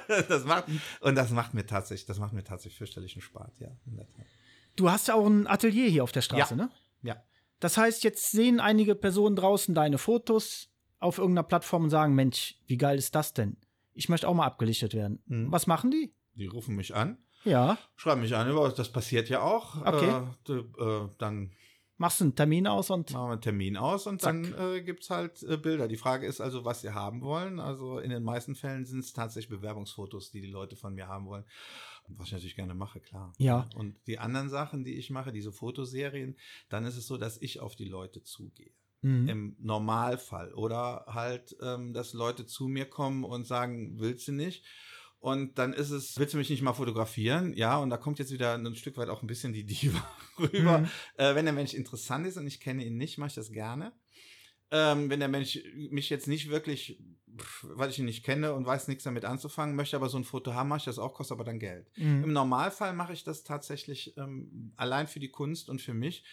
[0.28, 0.64] das macht,
[1.00, 3.68] und das macht mir tatsächlich, das macht mir tatsächlich fürchterlichen Spaß, ja.
[3.86, 4.26] in der Tat.
[4.76, 6.64] Du hast ja auch ein Atelier hier auf der Straße, Ja.
[6.64, 6.70] ne?
[7.02, 7.22] Ja.
[7.60, 12.56] Das heißt, jetzt sehen einige Personen draußen deine Fotos auf irgendeiner Plattform und sagen, Mensch,
[12.66, 13.56] wie geil ist das denn?
[13.94, 15.22] Ich möchte auch mal abgelichtet werden.
[15.26, 15.52] Mhm.
[15.52, 16.12] Was machen die?
[16.34, 17.18] Die rufen mich an.
[17.44, 17.76] Ja.
[17.96, 19.76] Schreiben mich an, das passiert ja auch.
[19.84, 20.22] Okay.
[20.48, 21.52] Äh, äh, dann
[21.98, 24.42] Machst du einen Termin aus und machen wir einen Termin aus und Zack.
[24.42, 25.86] dann äh, gibt es halt äh, Bilder.
[25.86, 27.60] Die Frage ist also, was sie haben wollen.
[27.60, 31.26] Also in den meisten Fällen sind es tatsächlich Bewerbungsfotos, die die Leute von mir haben
[31.26, 31.44] wollen.
[32.08, 33.32] Was ich natürlich gerne mache, klar.
[33.38, 33.68] Ja.
[33.74, 36.36] Und die anderen Sachen, die ich mache, diese Fotoserien,
[36.68, 38.72] dann ist es so, dass ich auf die Leute zugehe.
[39.02, 39.28] Mhm.
[39.28, 40.52] Im Normalfall.
[40.54, 44.64] Oder halt, ähm, dass Leute zu mir kommen und sagen, willst du nicht?
[45.18, 47.54] Und dann ist es, willst du mich nicht mal fotografieren?
[47.54, 50.04] Ja, und da kommt jetzt wieder ein Stück weit auch ein bisschen die Diva
[50.38, 50.78] rüber.
[50.78, 50.88] Mhm.
[51.16, 53.92] Äh, wenn der Mensch interessant ist und ich kenne ihn nicht, mache ich das gerne.
[54.74, 55.58] Ähm, wenn der Mensch
[55.90, 56.98] mich jetzt nicht wirklich,
[57.38, 60.24] pff, weil ich ihn nicht kenne und weiß nichts damit anzufangen, möchte aber so ein
[60.24, 61.86] Foto haben, mache ich das auch, kostet aber dann Geld.
[61.96, 62.24] Mhm.
[62.24, 66.24] Im Normalfall mache ich das tatsächlich ähm, allein für die Kunst und für mich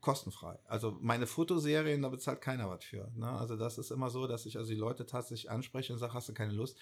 [0.00, 0.58] kostenfrei.
[0.66, 3.08] Also meine Fotoserien, da bezahlt keiner was für.
[3.14, 3.28] Ne?
[3.28, 6.28] Also das ist immer so, dass ich also die Leute tatsächlich anspreche und sage, hast
[6.28, 6.76] du keine Lust?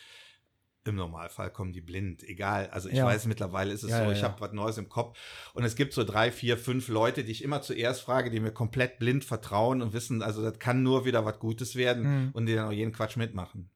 [0.86, 2.68] Im Normalfall kommen die blind, egal.
[2.70, 3.06] Also ich Ja.
[3.06, 5.18] weiß, mittlerweile ist es Ja, so, ja, ich habe was Neues im Kopf
[5.54, 8.50] und es gibt so drei, vier, fünf Leute, die ich immer zuerst frage, die mir
[8.52, 12.30] komplett blind vertrauen und wissen, also das kann nur wieder was Gutes werden Mhm.
[12.34, 13.70] und die dann auch jeden Quatsch mitmachen.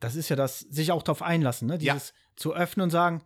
[0.00, 1.74] Das ist ja das, sich auch darauf einlassen, ne?
[1.80, 1.94] Ja.
[1.94, 3.22] Dieses zu öffnen und sagen,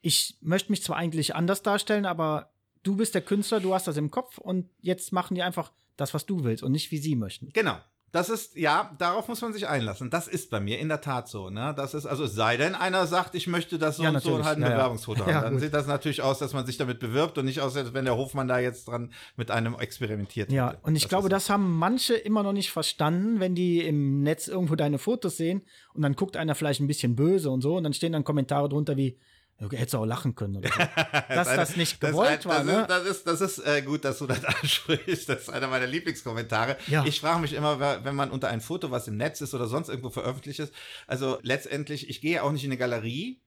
[0.00, 2.52] ich möchte mich zwar eigentlich anders darstellen, aber
[2.84, 6.14] du bist der Künstler, du hast das im Kopf und jetzt machen die einfach das,
[6.14, 7.50] was du willst und nicht wie sie möchten.
[7.52, 7.78] Genau.
[8.12, 10.08] Das ist, ja, darauf muss man sich einlassen.
[10.10, 11.50] Das ist bei mir in der Tat so.
[11.50, 11.74] Ne?
[11.76, 14.28] Das ist, also es sei denn, einer sagt, ich möchte das so Ja, und so
[14.34, 14.46] und natürlich.
[14.46, 14.68] halt ein Ja.
[14.70, 15.42] Bewerbungsfoto Ja, haben.
[15.42, 15.60] Dann gut.
[15.62, 18.16] sieht das natürlich aus, dass man sich damit bewirbt und nicht aus, als wenn der
[18.16, 20.78] Hofmann da jetzt dran mit einem experimentiert Ja, hätte.
[20.84, 24.48] und ich glaube, ist- das haben manche immer noch nicht verstanden, wenn die im Netz
[24.48, 27.84] irgendwo deine Fotos sehen und dann guckt einer vielleicht ein bisschen böse und so und
[27.84, 29.18] dann stehen dann Kommentare drunter wie,
[29.58, 30.78] ja, hättest du auch lachen können oder so.
[31.28, 32.80] Dass eine- das nicht das gewollt ist, war, das ne?
[32.82, 35.28] Ist, das ist, das ist äh, gut, dass du das ansprichst.
[35.28, 36.76] Das ist einer meiner Lieblingskommentare.
[36.88, 37.04] Ja.
[37.06, 39.88] Ich frage mich immer, wenn man unter ein Foto, was im Netz ist oder sonst
[39.88, 40.72] irgendwo veröffentlicht ist,
[41.06, 43.40] also letztendlich, ich gehe auch nicht in eine Galerie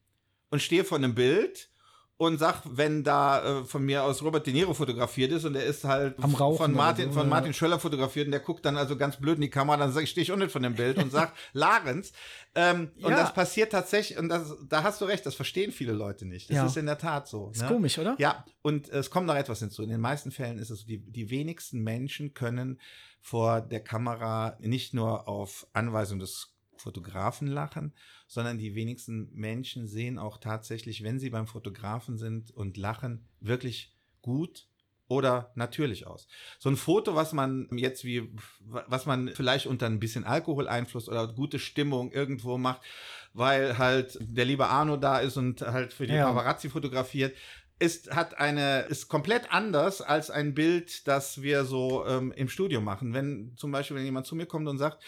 [0.49, 1.69] und stehe vor einem Bild
[2.19, 5.63] und sag, wenn da äh, von mir aus Robert De Niro fotografiert ist und er
[5.63, 7.29] ist halt von Martin, so, von.
[7.29, 10.21] Martin Schöller fotografiert und der guckt dann also ganz blöd in die Kamera, dann stehe
[10.23, 12.11] ich unten von dem Bild und sag, Larenz.
[12.55, 13.17] Ähm, Und Ja.
[13.21, 16.49] das passiert tatsächlich, und das, da hast du recht, das verstehen viele Leute nicht.
[16.49, 16.65] Das Ja.
[16.65, 17.51] ist in der Tat so.
[17.53, 17.69] Ist ne?
[17.69, 18.15] komisch, oder?
[18.17, 19.81] Ja, und es kommt noch etwas hinzu.
[19.83, 22.81] In den meisten Fällen ist es so, die, die wenigsten Menschen können
[23.21, 27.93] vor der Kamera nicht nur auf Anweisung des Fotografen lachen,
[28.27, 33.95] sondern die wenigsten Menschen sehen auch tatsächlich, wenn sie beim Fotografen sind und lachen, wirklich
[34.21, 34.67] gut
[35.07, 36.27] oder natürlich aus.
[36.59, 41.27] So ein Foto, was man jetzt wie, was man vielleicht unter ein bisschen Alkoholeinfluss oder
[41.27, 42.81] gute Stimmung irgendwo macht,
[43.33, 46.27] weil halt der liebe Arno da ist und halt für die Ja.
[46.27, 47.35] Paparazzi fotografiert,
[47.79, 52.81] ist, hat eine, ist komplett anders als ein Bild, das wir so ähm, im Studio
[52.81, 53.13] machen.
[53.13, 55.01] Wenn zum Beispiel, wenn jemand zu mir kommt und sagt,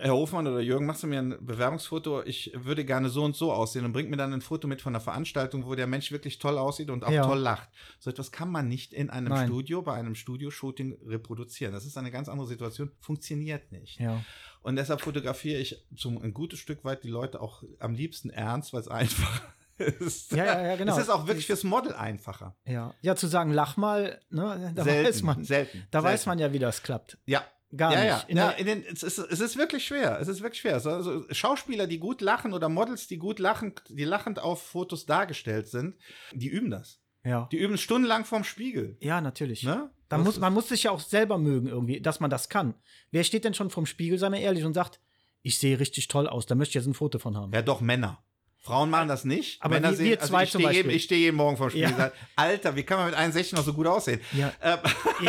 [0.00, 2.22] Herr Hofmann oder Jürgen, machst du mir ein Bewerbungsfoto?
[2.24, 4.92] Ich würde gerne so und so aussehen und bringt mir dann ein Foto mit von
[4.94, 7.24] einer Veranstaltung, wo der Mensch wirklich toll aussieht und auch Ja.
[7.26, 7.68] toll lacht.
[7.98, 9.48] So etwas kann man nicht in einem Nein.
[9.48, 11.72] Studio, bei einem Studio-Shooting reproduzieren.
[11.72, 13.98] Das ist eine ganz andere Situation, funktioniert nicht.
[13.98, 14.22] Ja.
[14.62, 18.72] Und deshalb fotografiere ich zum, ein gutes Stück weit die Leute auch am liebsten ernst,
[18.72, 19.42] weil es einfach
[19.78, 20.32] ist.
[20.32, 20.92] Ja, ja, ja, genau.
[20.96, 22.56] Es ist auch wirklich fürs Model einfacher.
[22.66, 22.94] Ja.
[23.00, 25.44] ja, zu sagen, lach mal, ne, da selten, weiß man.
[25.44, 25.86] selten.
[25.90, 26.28] Da weiß selten.
[26.30, 27.18] man ja, wie das klappt.
[27.26, 27.42] Ja.
[27.76, 28.30] Gar ja, nicht.
[28.30, 30.18] Ja, ja den, es, ist, es ist wirklich schwer.
[30.20, 30.74] Es ist wirklich schwer.
[30.74, 35.04] Also, also Schauspieler, die gut lachen oder Models, die gut lachen, die lachend auf Fotos
[35.04, 35.96] dargestellt sind,
[36.32, 37.00] die üben das.
[37.24, 37.46] ja.
[37.52, 38.96] Die üben stundenlang vorm Spiegel.
[39.00, 39.64] Ja, natürlich.
[39.64, 39.90] Ne?
[40.08, 42.72] Da muss, man muss sich ja auch selber mögen irgendwie, dass man das kann.
[43.10, 45.00] Wer steht denn schon vorm Spiegel, sei mal ehrlich, und sagt,
[45.42, 47.52] ich sehe richtig toll aus, da möchte ich jetzt ein Foto von haben.
[47.52, 48.22] Ja, doch, Männer.
[48.60, 49.62] Frauen machen das nicht.
[49.62, 50.96] Aber Männer wir- wir zwei ich zum stehe jeden, Beispiel.
[50.96, 51.94] ich stehe jeden Morgen vorm Spiegel Ja.
[51.94, 54.20] und sage, Alter, wie kann man mit 61 noch so gut aussehen?
[54.32, 54.52] Ja.
[54.62, 54.78] Ähm,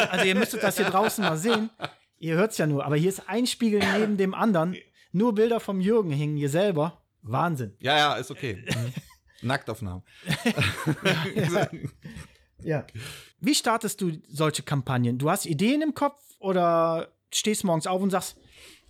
[0.09, 1.69] also ihr müsstet das hier draußen mal sehen.
[2.19, 4.75] Ihr hört es ja nur, aber hier ist ein Spiegel neben dem anderen.
[5.11, 7.01] Nur Bilder vom Jürgen hingen hier selber.
[7.21, 7.75] Wahnsinn.
[7.79, 8.63] ja, ja, ist okay.
[9.41, 10.03] Nacktaufnahmen.
[12.61, 12.85] Ja.
[13.39, 15.17] Wie startest du solche Kampagnen?
[15.17, 18.37] Du hast Ideen im Kopf oder stehst morgens auf und sagst,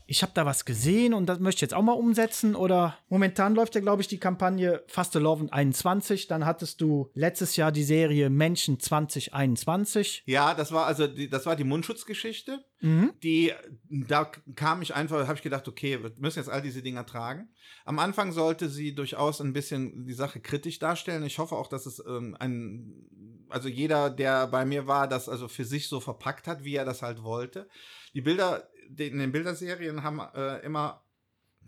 [0.09, 2.55] ich habe da was gesehen und das möchte ich jetzt auch mal umsetzen?
[2.55, 6.25] Oder momentan läuft ja, glaube ich, die Kampagne Fast Love 21.
[6.25, 10.23] Dann hattest du letztes Jahr die Serie Menschen 2021.
[10.25, 12.65] Ja, das war also die, das war die Mundschutzgeschichte.
[12.81, 13.11] Mhm.
[13.21, 13.53] Die
[13.87, 17.49] da kam ich einfach, habe ich gedacht, okay, wir müssen jetzt all diese Dinger tragen.
[17.85, 21.23] Am Anfang sollte sie durchaus ein bisschen die Sache kritisch darstellen.
[21.23, 23.05] Ich hoffe auch, dass es ähm, ein
[23.49, 26.85] also jeder, der bei mir war, das also für sich so verpackt hat, wie er
[26.85, 27.67] das halt wollte.
[28.13, 31.03] Die Bilder in den Bilderserien haben äh, immer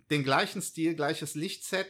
[0.10, 1.88] den gleichen Stil, gleiches Lichtset.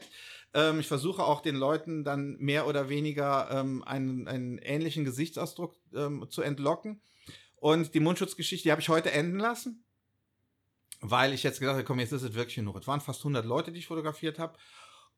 [0.53, 5.75] Ähm, ich versuche auch den Leuten dann mehr oder weniger ähm, einen, einen ähnlichen Gesichtsausdruck
[5.93, 7.01] ähm, zu entlocken.
[7.55, 9.83] Und die Mundschutzgeschichte, die habe ich heute enden lassen,
[10.99, 12.75] weil ich jetzt gedacht habe, komm, jetzt ist es wirklich genug.
[12.75, 14.57] Es waren fast 100 Leute, die ich fotografiert habe.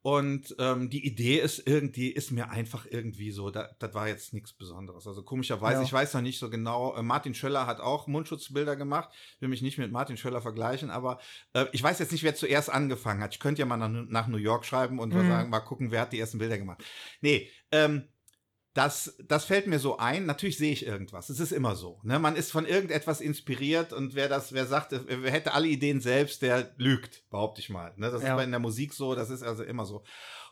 [0.05, 4.33] Und ähm, die Idee ist irgendwie, ist mir einfach irgendwie so, da, das war jetzt
[4.33, 5.07] nichts Besonderes.
[5.07, 5.83] Also komischerweise, Ja.
[5.83, 9.61] ich weiß noch nicht so genau, äh, Martin Schöller hat auch Mundschutzbilder gemacht, will mich
[9.61, 11.19] nicht mit Martin Schöller vergleichen, aber
[11.53, 13.33] äh, ich weiß jetzt nicht, wer zuerst angefangen hat.
[13.33, 15.27] Ich könnte ja mal nach, nach New York schreiben und mal Mhm.
[15.29, 16.83] sagen, mal gucken, wer hat die ersten Bilder gemacht.
[17.21, 18.09] Nee, ähm,
[18.73, 20.25] das, das fällt mir so ein.
[20.25, 21.29] Natürlich sehe ich irgendwas.
[21.29, 21.99] Es ist immer so.
[22.03, 22.17] Ne?
[22.17, 26.41] Man ist von irgendetwas inspiriert und wer das, wer sagt, wer hätte alle Ideen selbst,
[26.41, 27.93] der lügt, behaupte ich mal.
[27.97, 28.09] Ne?
[28.09, 28.35] Das Ja.
[28.37, 30.03] ist in der Musik so, das ist also immer so.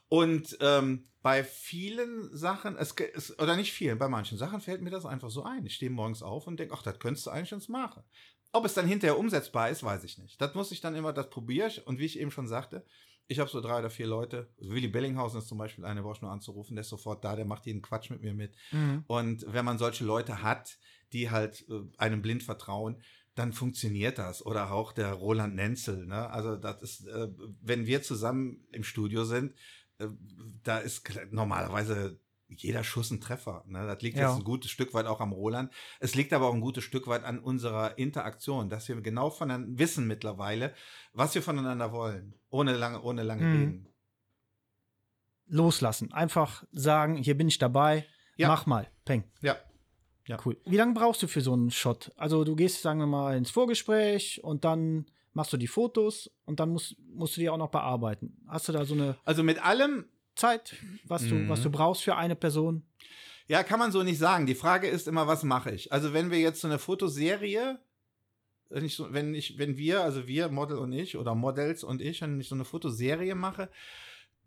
[0.07, 4.89] Und ähm, bei vielen Sachen, es, es, oder nicht vielen, bei manchen Sachen fällt mir
[4.89, 5.65] das einfach so ein.
[5.65, 8.03] Ich stehe morgens auf und denke, ach, das könntest du eigentlich schon machen.
[8.51, 10.39] Ob es dann hinterher umsetzbar ist, weiß ich nicht.
[10.41, 11.87] Das muss ich dann immer, das probiere ich.
[11.87, 12.85] Und wie ich eben schon sagte,
[13.31, 14.49] ich habe so drei oder vier Leute.
[14.59, 17.45] Willi Bellinghausen ist zum Beispiel eine, brauche ich nur anzurufen, der ist sofort da, der
[17.45, 18.53] macht jeden Quatsch mit mir mit.
[18.71, 19.05] Mhm.
[19.07, 20.77] Und wenn man solche Leute hat,
[21.13, 23.01] die halt äh, einem blind vertrauen,
[23.35, 24.45] dann funktioniert das.
[24.45, 26.05] Oder auch der Roland Nenzel.
[26.05, 26.29] Ne?
[26.29, 27.29] Also das ist, äh,
[27.61, 29.53] wenn wir zusammen im Studio sind,
[29.99, 30.07] äh,
[30.63, 33.63] da ist normalerweise jeder Schuss ein Treffer.
[33.65, 33.87] Ne?
[33.87, 34.29] Das liegt Ja.
[34.29, 35.71] jetzt ein gutes Stück weit auch am Roland.
[36.01, 39.79] Es liegt aber auch ein gutes Stück weit an unserer Interaktion, dass wir genau voneinander
[39.79, 40.73] wissen mittlerweile,
[41.13, 42.35] was wir voneinander wollen.
[42.51, 43.51] Ohne lange, ohne lange Mhm.
[43.59, 43.87] reden.
[45.47, 46.13] Loslassen.
[46.13, 48.05] Einfach sagen, hier bin ich dabei,
[48.37, 48.47] Ja.
[48.47, 48.87] mach mal.
[49.05, 49.23] Peng.
[49.41, 49.57] Ja.
[50.27, 50.37] Ja.
[50.45, 50.57] Cool.
[50.65, 52.11] Wie lange brauchst du für so einen Shot?
[52.15, 56.59] Also du gehst, sagen wir mal, ins Vorgespräch und dann machst du die Fotos und
[56.59, 58.37] dann musst, musst du die auch noch bearbeiten.
[58.47, 61.49] Hast du da so eine Also mit allem Zeit, was du, Mhm.
[61.49, 62.85] was du brauchst für eine Person?
[63.47, 64.45] Ja, kann man so nicht sagen.
[64.45, 65.91] Die Frage ist immer, was mache ich?
[65.91, 67.79] Also, wenn wir jetzt so eine Fotoserie,
[68.71, 72.01] wenn ich, so, wenn ich, wenn wir, also wir, Model und ich, oder Models und
[72.01, 73.69] ich, wenn ich so eine Fotoserie mache,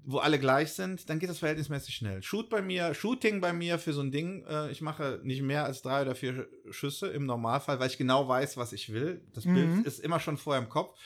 [0.06, 2.22] wo alle gleich sind, dann geht das verhältnismäßig schnell.
[2.22, 5.64] Shoot bei mir, Shooting bei mir für so ein Ding, äh, ich mache nicht mehr
[5.64, 9.22] als drei oder vier Schüsse im Normalfall, weil ich genau weiß, was ich will.
[9.32, 9.54] Das Mhm.
[9.54, 10.98] Bild ist immer schon vorher im Kopf.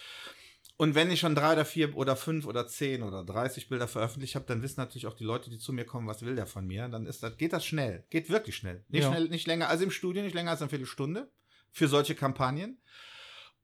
[0.76, 4.37] Und wenn ich schon drei oder vier oder fünf oder zehn oder 30 Bilder veröffentlicht
[4.37, 6.66] habe, dann wissen natürlich auch die Leute, die zu mir kommen, was will der von
[6.66, 6.88] mir.
[6.88, 8.04] Dann ist das, geht das schnell.
[8.11, 8.85] Geht wirklich schnell.
[8.88, 9.11] Nicht Ja.
[9.11, 11.31] schnell, nicht länger, also im Studio nicht länger als eine Viertelstunde
[11.72, 12.78] für solche Kampagnen.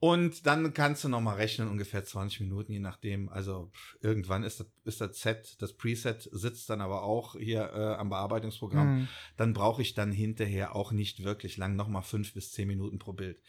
[0.01, 3.29] Und dann kannst du nochmal rechnen, ungefähr 20 Minuten, je nachdem.
[3.31, 7.71] Also pff, irgendwann ist das, ist das Set, das Preset sitzt dann aber auch hier
[7.73, 8.99] äh, am Bearbeitungsprogramm.
[8.99, 9.09] Mhm.
[9.37, 13.13] Dann brauche ich dann hinterher auch nicht wirklich lang, nochmal fünf bis zehn Minuten pro
[13.13, 13.41] Bild.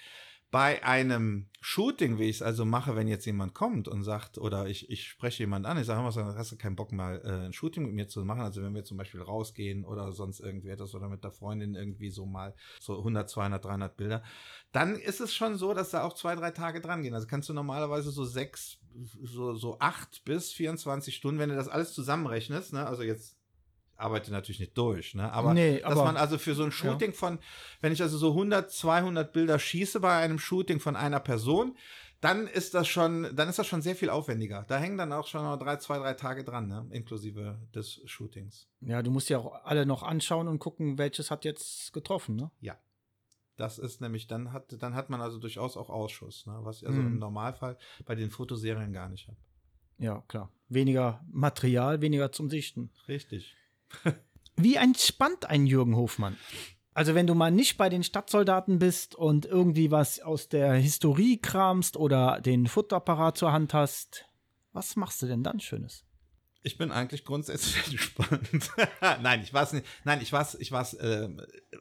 [0.56, 4.68] Bei einem Shooting, wie ich es also mache, wenn jetzt jemand kommt und sagt, oder
[4.68, 7.52] ich, ich spreche jemand an, ich sage, mal, hast du keinen Bock mal äh, ein
[7.52, 8.40] Shooting mit mir zu machen?
[8.40, 12.10] Also wenn wir zum Beispiel rausgehen oder sonst irgendwie etwas oder mit der Freundin irgendwie
[12.10, 14.24] so mal so 100, 200, 300 Bilder,
[14.72, 17.16] dann ist es schon so, dass da auch zwei, drei Tage dran gehen.
[17.16, 18.78] Also kannst du normalerweise so sechs,
[19.24, 23.36] so, so acht bis 24 Stunden, wenn du das alles zusammenrechnest, ne, also jetzt
[24.06, 25.32] arbeite natürlich nicht durch, ne?
[25.34, 27.40] Aber, Nee, dass aber- man also für so ein Shooting von,
[27.82, 31.76] wenn ich also so 100, 200 Bilder schieße bei einem Shooting von einer Person,
[32.22, 34.64] dann ist das schon, dann ist das schon sehr viel aufwendiger.
[34.68, 36.88] Da hängen dann auch schon noch drei, zwei, drei Tage dran, ne?
[36.92, 38.68] Inklusive des Shootings.
[38.82, 42.50] Ja, du musst ja auch alle noch anschauen und gucken, welches hat jetzt getroffen, ne?
[43.58, 46.58] Das ist nämlich, dann hat, dann hat man also durchaus auch Ausschuss, ne?
[46.64, 47.08] Was ich also Mhm.
[47.08, 49.38] im Normalfall bei den Fotoserien gar nicht habe.
[49.98, 50.52] Ja, klar.
[50.68, 52.90] Weniger Material, weniger zum Sichten.
[53.08, 53.56] Richtig.
[54.56, 56.38] Wie entspannt ein Jürgen Hofmann?
[56.94, 61.38] Also wenn du mal nicht bei den Stadtsoldaten bist und irgendwie was aus der Historie
[61.38, 64.26] kramst oder den Futterapparat zur Hand hast,
[64.72, 66.06] was machst du denn dann Schönes?
[66.64, 68.72] Ich bin eigentlich grundsätzlich entspannt.
[69.22, 69.86] Nein, ich war es nicht.
[70.06, 71.30] Nein, ich war es, ich war's, äh,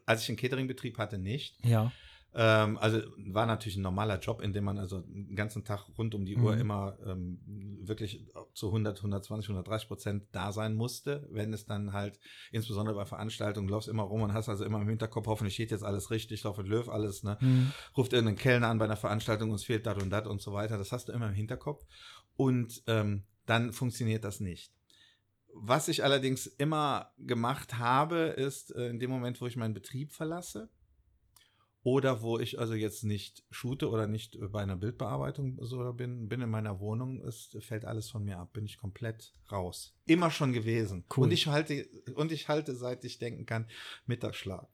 [0.05, 1.65] als ich einen Cateringbetrieb hatte, nicht.
[1.65, 1.93] Ja.
[2.37, 6.15] Ähm, also war natürlich ein normaler Job, in dem man also den ganzen Tag rund
[6.17, 6.61] um die Uhr Mhm.
[6.61, 7.39] immer ähm,
[7.87, 12.19] wirklich zu 100, 120, 130 Prozent da sein musste, wenn es dann halt,
[12.51, 15.85] insbesondere bei Veranstaltungen, läufst immer rum und hast also immer im Hinterkopf, hoffentlich steht jetzt
[15.85, 17.39] alles richtig, laufe Löw alles, ne?
[17.39, 17.73] Hm.
[17.97, 20.77] ruft irgendein Kellner an bei einer Veranstaltung, uns fehlt dat und dat und so weiter.
[20.77, 21.85] Das hast du immer im Hinterkopf.
[22.37, 24.73] Und ähm, dann funktioniert das nicht.
[25.53, 30.13] Was ich allerdings immer gemacht habe, ist äh, in dem Moment, wo ich meinen Betrieb
[30.13, 30.69] verlasse
[31.85, 36.41] oder wo ich also jetzt nicht shoote oder nicht bei einer Bildbearbeitung so bin, bin
[36.41, 39.95] in meiner Wohnung, es fällt alles von mir ab, bin ich komplett raus.
[40.07, 41.05] Immer schon gewesen.
[41.15, 41.25] Cool.
[41.25, 43.69] Und ich halte und ich halte, seit ich denken kann,
[44.07, 44.67] Mittagsschlaf.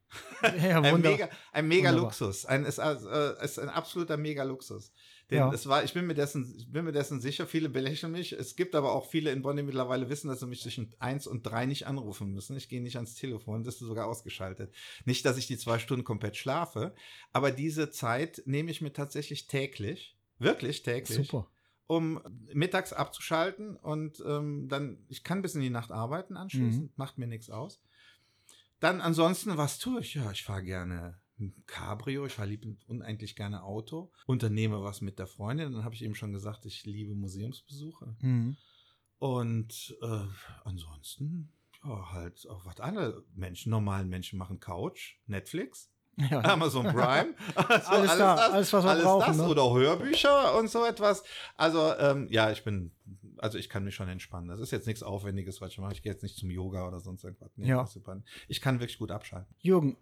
[0.63, 2.11] Ja, Ein mega, ein mega Wunderbar.
[2.11, 2.47] Luxus.
[2.47, 4.93] Ein, ist, äh, ist ein absoluter mega Luxus.
[5.31, 5.53] Denn Ja.
[5.53, 8.33] es war, ich bin mir dessen, ich bin mir dessen sicher, viele belächeln mich.
[8.33, 11.27] Es gibt aber auch viele in Bonn, die mittlerweile wissen, dass sie mich zwischen eins
[11.27, 12.57] und drei nicht anrufen müssen.
[12.57, 14.75] Ich gehe nicht ans Telefon, das ist sogar ausgeschaltet.
[15.05, 16.95] Nicht, dass ich die zwei Stunden komplett schlafe,
[17.33, 20.17] aber diese Zeit nehme ich mir tatsächlich täglich.
[20.39, 21.47] Wirklich täglich Super.
[21.87, 22.21] um
[22.53, 27.27] mittags abzuschalten und ähm, dann, ich kann bis in die Nacht arbeiten anschließend, macht mir
[27.27, 27.81] nichts aus.
[28.81, 30.15] Dann ansonsten, was tue ich?
[30.15, 31.21] Ja, ich fahre gerne
[31.67, 36.03] Cabrio, ich fahre lieb unendlich gerne Auto, unternehme was mit der Freundin, dann habe ich
[36.05, 38.15] eben schon gesagt, ich liebe Museumsbesuche.
[38.21, 38.57] Mhm.
[39.19, 40.25] Und äh,
[40.65, 41.53] ansonsten,
[41.85, 46.41] ja, halt auch was alle Menschen, normalen Menschen machen, Couch, Netflix, Ja.
[46.45, 47.35] Amazon Prime.
[47.55, 49.49] Also Alles da, alles, was wir alles brauchen, das ne?
[49.49, 51.23] oder Hörbücher und so etwas.
[51.57, 52.93] Also ähm, ja, ich bin,
[53.39, 54.49] also ich kann mich schon entspannen.
[54.49, 55.93] Das ist jetzt nichts Aufwendiges, was ich mache.
[55.93, 57.51] Ich gehe jetzt nicht zum Yoga oder sonst irgendwas.
[57.57, 57.83] Nee, Ja.
[57.83, 57.99] das.
[58.49, 59.55] Ich kann wirklich gut abschalten.
[59.61, 59.97] Jürgen,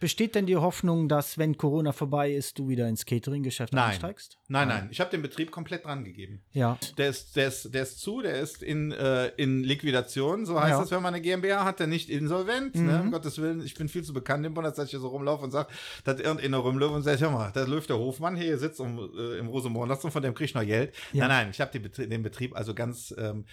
[0.00, 3.90] besteht denn die Hoffnung, dass, wenn Corona vorbei ist, du wieder ins Catering-Geschäft Nein.
[3.90, 4.38] einsteigst?
[4.48, 6.42] Nein, nein, ich habe den Betrieb komplett dran gegeben.
[6.52, 6.78] Ja.
[6.98, 10.46] Der ist, der ist, der ist zu, der ist in, äh, in Liquidation.
[10.46, 10.80] So heißt Ja.
[10.80, 12.74] das, wenn man eine GmbH hat, der nicht insolvent.
[12.74, 12.94] Ne?
[12.94, 13.00] Mhm.
[13.00, 15.44] Um Gottes Willen, ich bin viel zu bekannt im Bund, dass ich hier so rumlaufe
[15.44, 15.68] und sage,
[16.04, 19.38] dass irgendeiner rumläuft und sagt, hör mal, da läuft der Hofmann hier, sitzt um, äh,
[19.38, 20.94] im Rosenmontag und von dem krieg ich noch Geld.
[21.12, 21.28] Ja.
[21.28, 23.44] Nein, nein, ich habe den Betrieb also ganz ähm,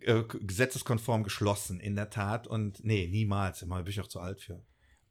[0.00, 2.46] äh, gesetzeskonform geschlossen, in der Tat.
[2.46, 3.62] Und nee, niemals.
[3.62, 4.62] Immer bin ich auch zu alt für.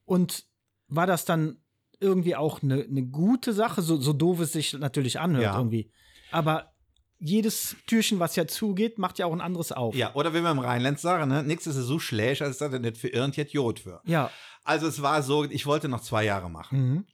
[0.05, 0.45] Und
[0.91, 1.57] war das dann
[1.99, 5.57] irgendwie auch eine, eine gute Sache, so, so doof es sich natürlich anhört Ja.
[5.57, 5.91] irgendwie.
[6.31, 6.71] Aber
[7.19, 9.93] jedes Türchen, was ja zugeht, macht ja auch ein anderes auf.
[9.95, 12.79] Ja, oder wie wir im Rheinland sagen, ne, nichts ist so schlecht, als dass er
[12.79, 14.01] nicht für irgendjet Jod für.
[14.05, 14.31] Ja.
[14.63, 16.79] Also es war so, ich wollte noch zwei Jahre machen.
[16.93, 17.05] Mhm.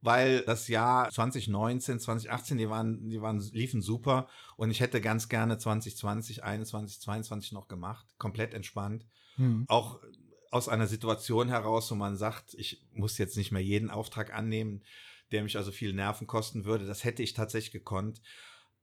[0.00, 5.30] weil das Jahr 2019, 2018, die waren, die waren, liefen super und ich hätte ganz
[5.30, 9.06] gerne 2020, 21, 22 noch gemacht, komplett entspannt.
[9.38, 9.64] Mhm.
[9.68, 10.00] Auch
[10.54, 14.84] aus einer Situation heraus, wo man sagt, ich muss jetzt nicht mehr jeden Auftrag annehmen,
[15.32, 16.86] der mich also viel Nerven kosten würde.
[16.86, 18.22] Das hätte ich tatsächlich gekonnt.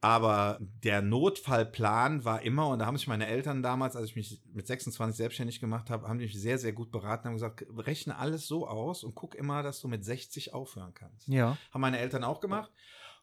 [0.01, 4.41] Aber der Notfallplan war immer, und da haben sich meine Eltern damals, als ich mich
[4.51, 8.17] mit 26 selbstständig gemacht habe, haben die mich sehr, sehr gut beraten, haben gesagt, rechne
[8.17, 11.57] alles so aus und guck immer, dass du mit 60 aufhören kannst Ja.
[11.71, 12.69] haben meine Eltern auch gemacht.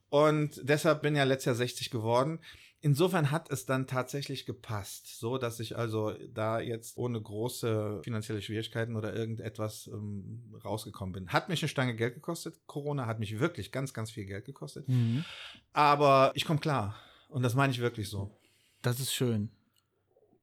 [0.08, 2.40] Und deshalb bin ja letztes Jahr 60 geworden.
[2.80, 8.40] Insofern hat es dann tatsächlich gepasst, so dass ich also da jetzt ohne große finanzielle
[8.40, 11.28] Schwierigkeiten oder irgendetwas ähm, rausgekommen bin.
[11.32, 12.54] Hat mich eine Stange Geld gekostet.
[12.66, 14.88] Corona hat mich wirklich ganz, ganz viel Geld gekostet.
[14.88, 15.24] Mhm.
[15.72, 16.94] Aber ich komme klar.
[17.28, 18.30] Und das meine ich wirklich so.
[18.80, 19.50] Das ist schön.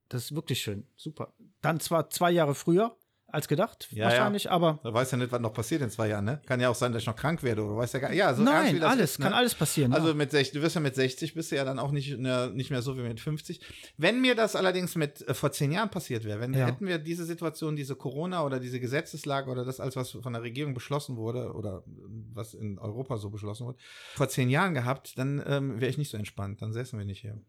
[0.10, 0.86] Das ist wirklich schön.
[0.98, 1.34] Super.
[1.62, 2.98] Dann zwar zwei Jahre früher
[3.28, 6.26] als gedacht, Ja, wahrscheinlich, aber Da weiß ja nicht, was noch passiert in zwei Jahren,
[6.26, 6.42] ne?
[6.46, 8.44] Kann ja auch sein, dass ich noch krank werde oder weiß ja gar Ja, so
[8.44, 9.24] nein, alles, ist, ne?
[9.26, 9.94] kann alles passieren.
[9.94, 10.14] Also ja.
[10.14, 12.70] mit 60, du wirst ja mit 60 bist du ja dann auch nicht, ne, nicht
[12.72, 13.60] mehr so wie mit 50.
[13.98, 16.68] Wenn mir das allerdings mit äh, vor zehn Jahren passiert wäre, wenn Ja.
[16.68, 20.44] hätten wir diese Situation, diese Corona oder diese Gesetzeslage oder das alles, was von der
[20.44, 21.92] Regierung beschlossen wurde oder äh,
[22.34, 23.78] was in Europa so beschlossen wurde,
[24.14, 26.62] vor zehn Jahren gehabt, dann ähm, wäre ich nicht so entspannt.
[26.62, 27.42] Dann säßen wir nicht hier.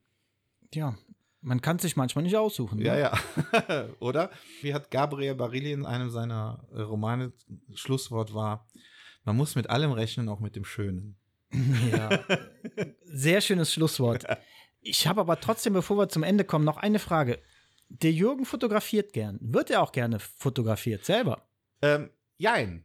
[0.74, 0.96] ja,
[1.40, 2.80] man kann sich manchmal nicht aussuchen.
[2.80, 3.00] Ja, ne?
[3.00, 3.88] ja.
[4.00, 4.30] oder?
[4.62, 7.32] Wie hat Gabriel Barilli in einem seiner äh, Romane
[7.74, 8.66] Schlusswort war,
[9.24, 11.16] man muss mit allem rechnen, auch mit dem Schönen.
[11.90, 12.24] Ja.
[13.04, 14.26] Sehr schönes Schlusswort.
[14.80, 17.40] Ich habe aber trotzdem, bevor wir zum Ende kommen, noch eine Frage.
[17.88, 19.38] Der Jürgen fotografiert gern.
[19.40, 21.48] Wird er auch gerne fotografiert selber?
[21.82, 22.84] Ähm, jein.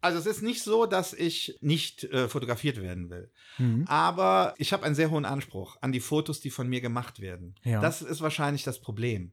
[0.00, 3.30] Also es ist nicht so, dass ich nicht äh, fotografiert werden will.
[3.58, 3.84] Mhm.
[3.86, 7.54] Aber ich habe einen sehr hohen Anspruch an die Fotos, die von mir gemacht werden.
[7.64, 7.80] Ja.
[7.80, 9.32] Das ist wahrscheinlich das Problem.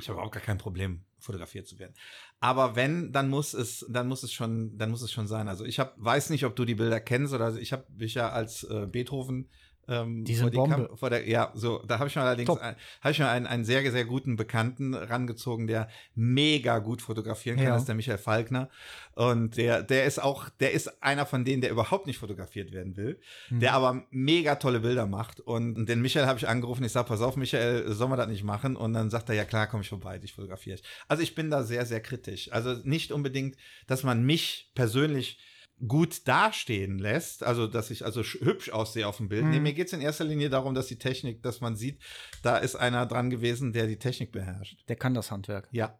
[0.00, 1.94] Ich habe auch gar kein Problem, fotografiert zu werden.
[2.40, 5.48] Aber wenn, dann muss es, dann muss es schon, dann muss es schon sein.
[5.48, 8.30] Also ich hab, weiß nicht, ob du die Bilder kennst oder ich habe mich ja
[8.30, 9.48] als äh, Beethoven
[9.88, 10.90] ähm, Die vor sind Bombe.
[10.94, 13.64] Vor der, ja, so, da habe ich mir allerdings ein, habe ich mir einen, einen
[13.64, 17.72] sehr, sehr guten Bekannten rangezogen, der mega gut fotografieren kann, Ja.
[17.72, 18.68] das ist der Michael Falkner.
[19.14, 22.96] Und der, der ist auch, der ist einer von denen, der überhaupt nicht fotografiert werden
[22.96, 23.20] will,
[23.50, 23.60] Mhm.
[23.60, 25.40] der aber mega tolle Bilder macht.
[25.40, 28.44] Und den Michael habe ich angerufen, ich sage, pass auf, Michael, sollen wir das nicht
[28.44, 28.76] machen?
[28.76, 30.78] Und dann sagt er, ja klar, komm ich vorbei, ich fotografiere.
[31.08, 32.50] Also ich bin da sehr, sehr kritisch.
[32.52, 33.56] Also nicht unbedingt,
[33.86, 35.38] dass man mich persönlich
[35.86, 39.44] gut dastehen lässt, also dass ich also sch- hübsch aussehe auf dem Bild.
[39.46, 39.62] Nee, Mhm.
[39.64, 42.00] mir geht es in erster Linie darum, dass die Technik, dass man sieht,
[42.42, 44.84] da ist einer dran gewesen, der die Technik beherrscht.
[44.88, 45.68] Der kann das Handwerk.
[45.72, 45.98] Ja.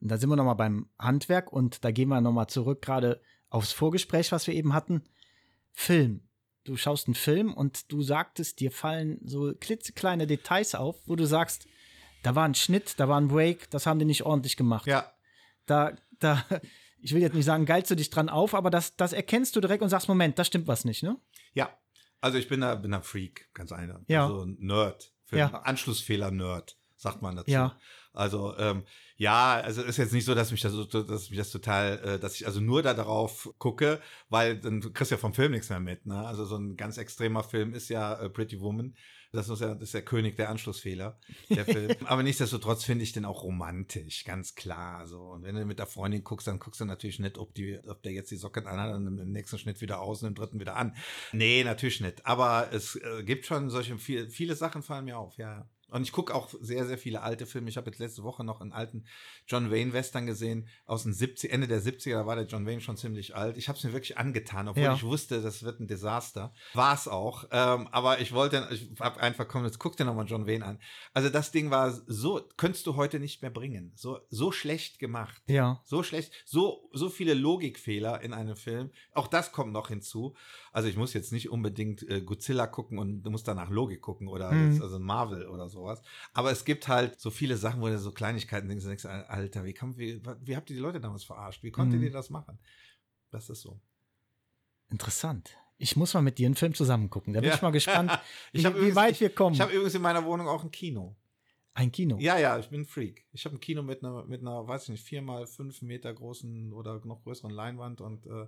[0.00, 3.72] Und da sind wir nochmal beim Handwerk und da gehen wir nochmal zurück, gerade aufs
[3.72, 5.02] Vorgespräch, was wir eben hatten.
[5.72, 6.22] Film.
[6.64, 11.24] Du schaust einen Film und du sagtest, dir fallen so klitzekleine Details auf, wo du
[11.26, 11.66] sagst,
[12.22, 14.86] da war ein Schnitt, da war ein Break, das haben die nicht ordentlich gemacht.
[14.86, 15.12] Ja,
[15.66, 16.44] Da, da,
[17.06, 19.60] ich will jetzt nicht sagen, geilst du dich dran auf, aber das, das erkennst du
[19.60, 21.16] direkt und sagst, Moment, da stimmt was nicht, ne?
[21.54, 21.70] Ja,
[22.20, 24.00] also ich bin da, bin da Freak, ganz einer.
[24.08, 24.24] Ja.
[24.26, 25.12] Also ein Nerd.
[25.24, 25.48] Für Ja.
[26.00, 27.50] Anschlussfehler-Nerd, sagt man dazu.
[27.50, 27.76] Ja.
[28.12, 28.84] Also ähm,
[29.16, 32.18] ja, also ist jetzt nicht so, dass mich das, so- dass mich das total, äh,
[32.18, 35.68] dass ich also nur da darauf gucke, weil dann kriegst du ja vom Film nichts
[35.68, 36.06] mehr mit.
[36.06, 36.16] Ne?
[36.26, 38.94] Also so ein ganz extremer Film ist ja äh, Pretty Woman.
[39.32, 41.18] Das ist ja das ist der König der Anschlussfehler,
[41.50, 41.94] der Film.
[42.04, 45.06] Aber nichtsdestotrotz finde ich den auch romantisch, ganz klar.
[45.06, 45.20] So.
[45.20, 48.02] Und wenn du mit der Freundin guckst, dann guckst du natürlich nicht, ob, die, ob
[48.02, 50.76] der jetzt die Socken anhat und im nächsten Schnitt wieder aus und im dritten wieder
[50.76, 50.96] an.
[51.32, 52.24] Nee, natürlich nicht.
[52.26, 55.68] Aber es äh, gibt schon solche, viel, viele Sachen fallen mir auf, ja.
[55.88, 57.68] Und ich gucke auch sehr, sehr viele alte Filme.
[57.68, 59.04] Ich habe jetzt letzte Woche noch einen alten
[59.46, 62.12] John Wayne Western gesehen aus den 70 Ende der 70er.
[62.14, 63.56] Da war der John Wayne schon ziemlich alt.
[63.56, 64.94] Ich habe es mir wirklich angetan, obwohl Ja.
[64.94, 66.52] ich wusste, das wird ein Desaster.
[66.74, 67.44] War es auch.
[67.52, 70.80] Ähm, aber ich wollte, ich habe einfach komm, jetzt guck dir nochmal John Wayne an.
[71.14, 73.92] Also das Ding war so, könntest du heute nicht mehr bringen.
[73.94, 75.40] So, so schlecht gemacht.
[75.46, 75.80] Ja.
[75.84, 78.90] So schlecht, so, so viele Logikfehler in einem Film.
[79.12, 80.34] Auch das kommt noch hinzu.
[80.72, 84.28] Also ich muss jetzt nicht unbedingt äh, Godzilla gucken und du musst danach Logik gucken
[84.28, 84.70] oder Mhm.
[84.72, 86.02] jetzt, also Marvel oder sowas.
[86.34, 89.72] Aber es gibt halt so viele Sachen, wo du so Kleinigkeiten denkst, denkst, Alter, wie,
[89.72, 91.62] kann, wie, wie habt ihr die Leute damals verarscht?
[91.62, 92.06] Wie konntet Mhm.
[92.06, 92.58] ihr das machen?
[93.30, 93.80] Das ist so.
[94.90, 95.56] Interessant.
[95.78, 97.34] Ich muss mal mit dir einen Film zusammen gucken.
[97.34, 97.54] Da bin Ja.
[97.56, 98.10] ich mal gespannt,
[98.52, 99.54] Ich wie, wie übrigens- weit wir kommen.
[99.54, 101.16] Ich habe übrigens in meiner Wohnung auch ein Kino.
[101.76, 102.16] Ein Kino.
[102.18, 103.26] Ja, ja, ich bin ein Freak.
[103.32, 106.12] Ich habe ein Kino mit einer, mit einer, weiß ich nicht, vier mal fünf Meter
[106.12, 108.46] großen oder noch größeren Leinwand und äh,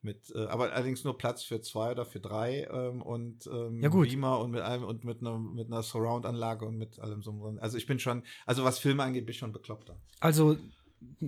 [0.00, 3.88] mit, äh, aber allerdings nur Platz für zwei oder für drei ähm, und ähm, Ja,
[3.88, 4.08] gut.
[4.08, 7.56] Beamer und mit allem und mit einer mit einer Surround-Anlage und mit allem so.
[7.60, 10.00] Also ich bin schon, also was Filme angeht, bin ich schon bekloppter.
[10.20, 10.56] Also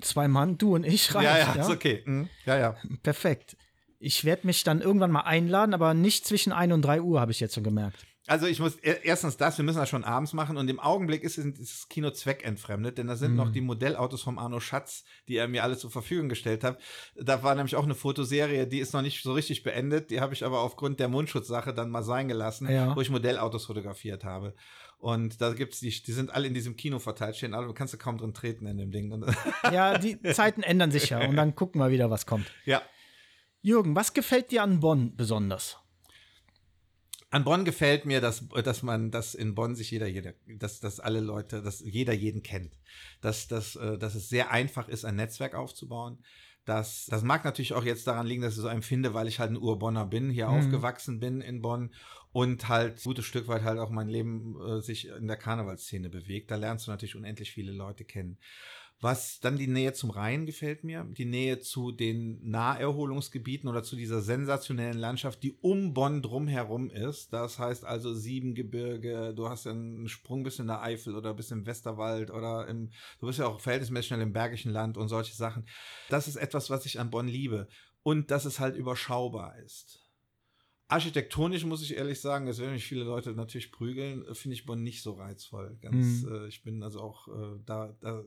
[0.01, 1.25] zwei Mann, du und ich reicht.
[1.25, 2.05] ja, ja, ist okay.
[2.07, 2.29] Mhm.
[2.47, 2.77] Ja, ja.
[3.03, 3.57] Perfekt.
[3.99, 7.33] Ich werde mich dann irgendwann mal einladen, aber nicht zwischen 1 und 3 Uhr, habe
[7.33, 8.07] ich jetzt schon gemerkt.
[8.31, 11.25] Also ich muss e- erstens das, wir müssen das schon abends machen und im Augenblick
[11.25, 13.37] ist ist das Kino zweckentfremdet, denn da sind Mhm.
[13.37, 16.79] noch die Modellautos vom Arno Schatz, die er mir alle zur Verfügung gestellt hat.
[17.17, 20.33] Da war nämlich auch eine Fotoserie, die ist noch nicht so richtig beendet, die habe
[20.33, 22.95] ich aber aufgrund der Mundschutzsache dann mal sein gelassen, Ja.
[22.95, 24.55] wo ich Modellautos fotografiert habe.
[24.99, 27.95] Und da gibt's die, die sind alle in diesem Kino verteilt, stehen alle, du kannst
[27.95, 29.11] du kaum drin treten in dem Ding.
[29.73, 32.47] Ja, die Zeiten ändern sich ja und dann gucken wir wieder, was kommt.
[32.65, 32.81] ja.
[33.63, 35.79] Jürgen, was gefällt dir an Bonn besonders?
[37.33, 40.99] An Bonn gefällt mir, dass, dass man, dass in Bonn sich jeder, jeder, dass, dass
[40.99, 42.73] alle Leute, dass jeder jeden kennt.
[43.21, 46.19] Dass, dass, äh, dass es sehr einfach ist, ein Netzwerk aufzubauen.
[46.65, 49.51] Das, das mag natürlich auch jetzt daran liegen, dass ich so empfinde, weil ich halt
[49.51, 50.53] ein Urbonner bin, hier Mhm.
[50.55, 51.91] aufgewachsen bin in Bonn
[52.33, 56.11] und halt ein gutes Stück weit halt auch mein Leben äh, sich in der Karnevalsszene
[56.11, 56.51] bewegt.
[56.51, 58.39] Da lernst du natürlich unendlich viele Leute kennen.
[59.03, 63.97] Was dann die Nähe zum Rhein gefällt mir, die Nähe zu den Naherholungsgebieten oder zu
[63.97, 67.33] dieser sensationellen Landschaft, die um Bonn drumherum ist.
[67.33, 71.65] Das heißt also Siebengebirge, du hast einen Sprung bis in der Eifel oder bis im
[71.65, 72.91] Westerwald oder im,
[73.21, 75.67] du bist ja auch verhältnismäßig schnell im Bergischen Land und solche Sachen.
[76.11, 77.69] Das ist etwas, was ich an Bonn liebe.
[78.03, 80.10] Und dass es halt überschaubar ist.
[80.91, 84.67] Architektonisch muss ich ehrlich sagen, es werden mich viele Leute natürlich prügeln, äh, finde ich
[84.67, 85.79] Bonn nicht so reizvoll.
[85.81, 86.33] Ganz, mhm.
[86.33, 88.25] äh, ich bin also auch äh, da, da,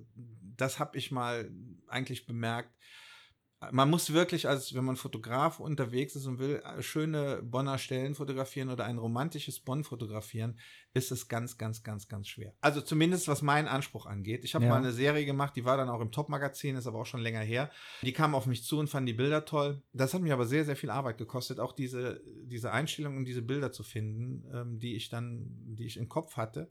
[0.56, 1.52] das habe ich mal
[1.88, 2.74] eigentlich bemerkt
[3.72, 8.16] man muss wirklich, als wenn man Fotograf unterwegs ist und will äh, schöne Bonner Stellen
[8.16, 10.58] fotografieren oder ein romantisches Bonn fotografieren,
[10.94, 12.54] ist es ganz, ganz, ganz, ganz schwer.
[12.62, 14.44] Also zumindest was meinen Anspruch angeht.
[14.44, 14.72] Ich habe ja.
[14.72, 17.42] mal eine Serie gemacht, die war dann auch im Top-Magazin, ist aber auch schon länger
[17.42, 17.72] her.
[18.02, 19.82] Die kamen auf mich zu und fanden die Bilder toll.
[19.94, 23.42] Das hat mich aber sehr, sehr viel Arbeit gekostet, auch diese, diese Einstellungen und diese
[23.42, 26.70] Bilder zu finden, ähm, die ich dann, die ich im Kopf hatte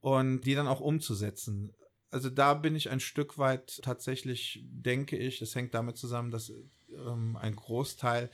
[0.00, 1.74] und die dann auch umzusetzen
[2.10, 6.52] also da bin ich ein Stück weit tatsächlich, denke ich, das hängt damit zusammen, dass
[6.92, 8.30] ähm, ein Großteil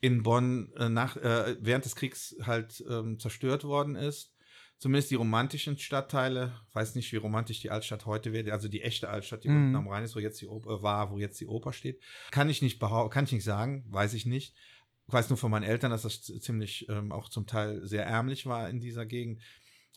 [0.00, 4.34] in Bonn äh, nach, äh, während des Kriegs halt ähm, zerstört worden ist.
[4.78, 9.08] Zumindest die romantischen Stadtteile, weiß nicht, wie romantisch die Altstadt heute wird, also die echte
[9.08, 9.56] Altstadt, die mm.
[9.56, 12.02] unten am Rhein ist, wo jetzt die Oper war, wo jetzt die Oper steht,
[12.32, 14.56] kann ich nicht behaupten, kann ich nicht sagen, weiß ich nicht.
[15.06, 18.46] Ich weiß nur von meinen Eltern, dass das ziemlich ähm, auch zum Teil sehr ärmlich
[18.46, 19.40] war in dieser Gegend.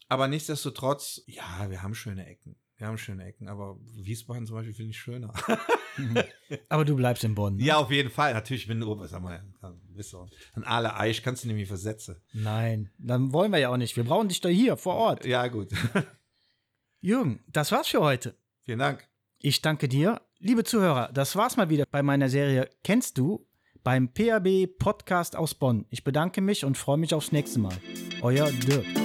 [0.07, 2.55] Aber nichtsdestotrotz, ja, wir haben schöne Ecken.
[2.77, 5.33] Wir haben schöne Ecken, aber Wiesbaden zum Beispiel finde ich schöner.
[6.69, 7.55] aber du bleibst in Bonn.
[7.55, 7.63] Ne?
[7.63, 8.33] Ja, auf jeden Fall.
[8.33, 9.41] Natürlich, wenn du, sag mal,
[9.87, 12.17] bist du an alle Eich kannst du nämlich versetzen.
[12.33, 13.95] Nein, dann wollen wir ja auch nicht.
[13.95, 15.25] Wir brauchen dich da hier vor Ort.
[15.25, 15.69] Ja, gut.
[17.01, 18.37] Jürgen, das war's für heute.
[18.63, 19.07] Vielen Dank.
[19.39, 20.21] Ich danke dir.
[20.39, 23.47] Liebe Zuhörer, das war's mal wieder bei meiner Serie Kennst du?
[23.85, 25.85] beim PAB Podcast aus Bonn.
[25.91, 27.77] Ich bedanke mich und freue mich aufs nächste Mal.
[28.21, 29.04] Euer Dirk.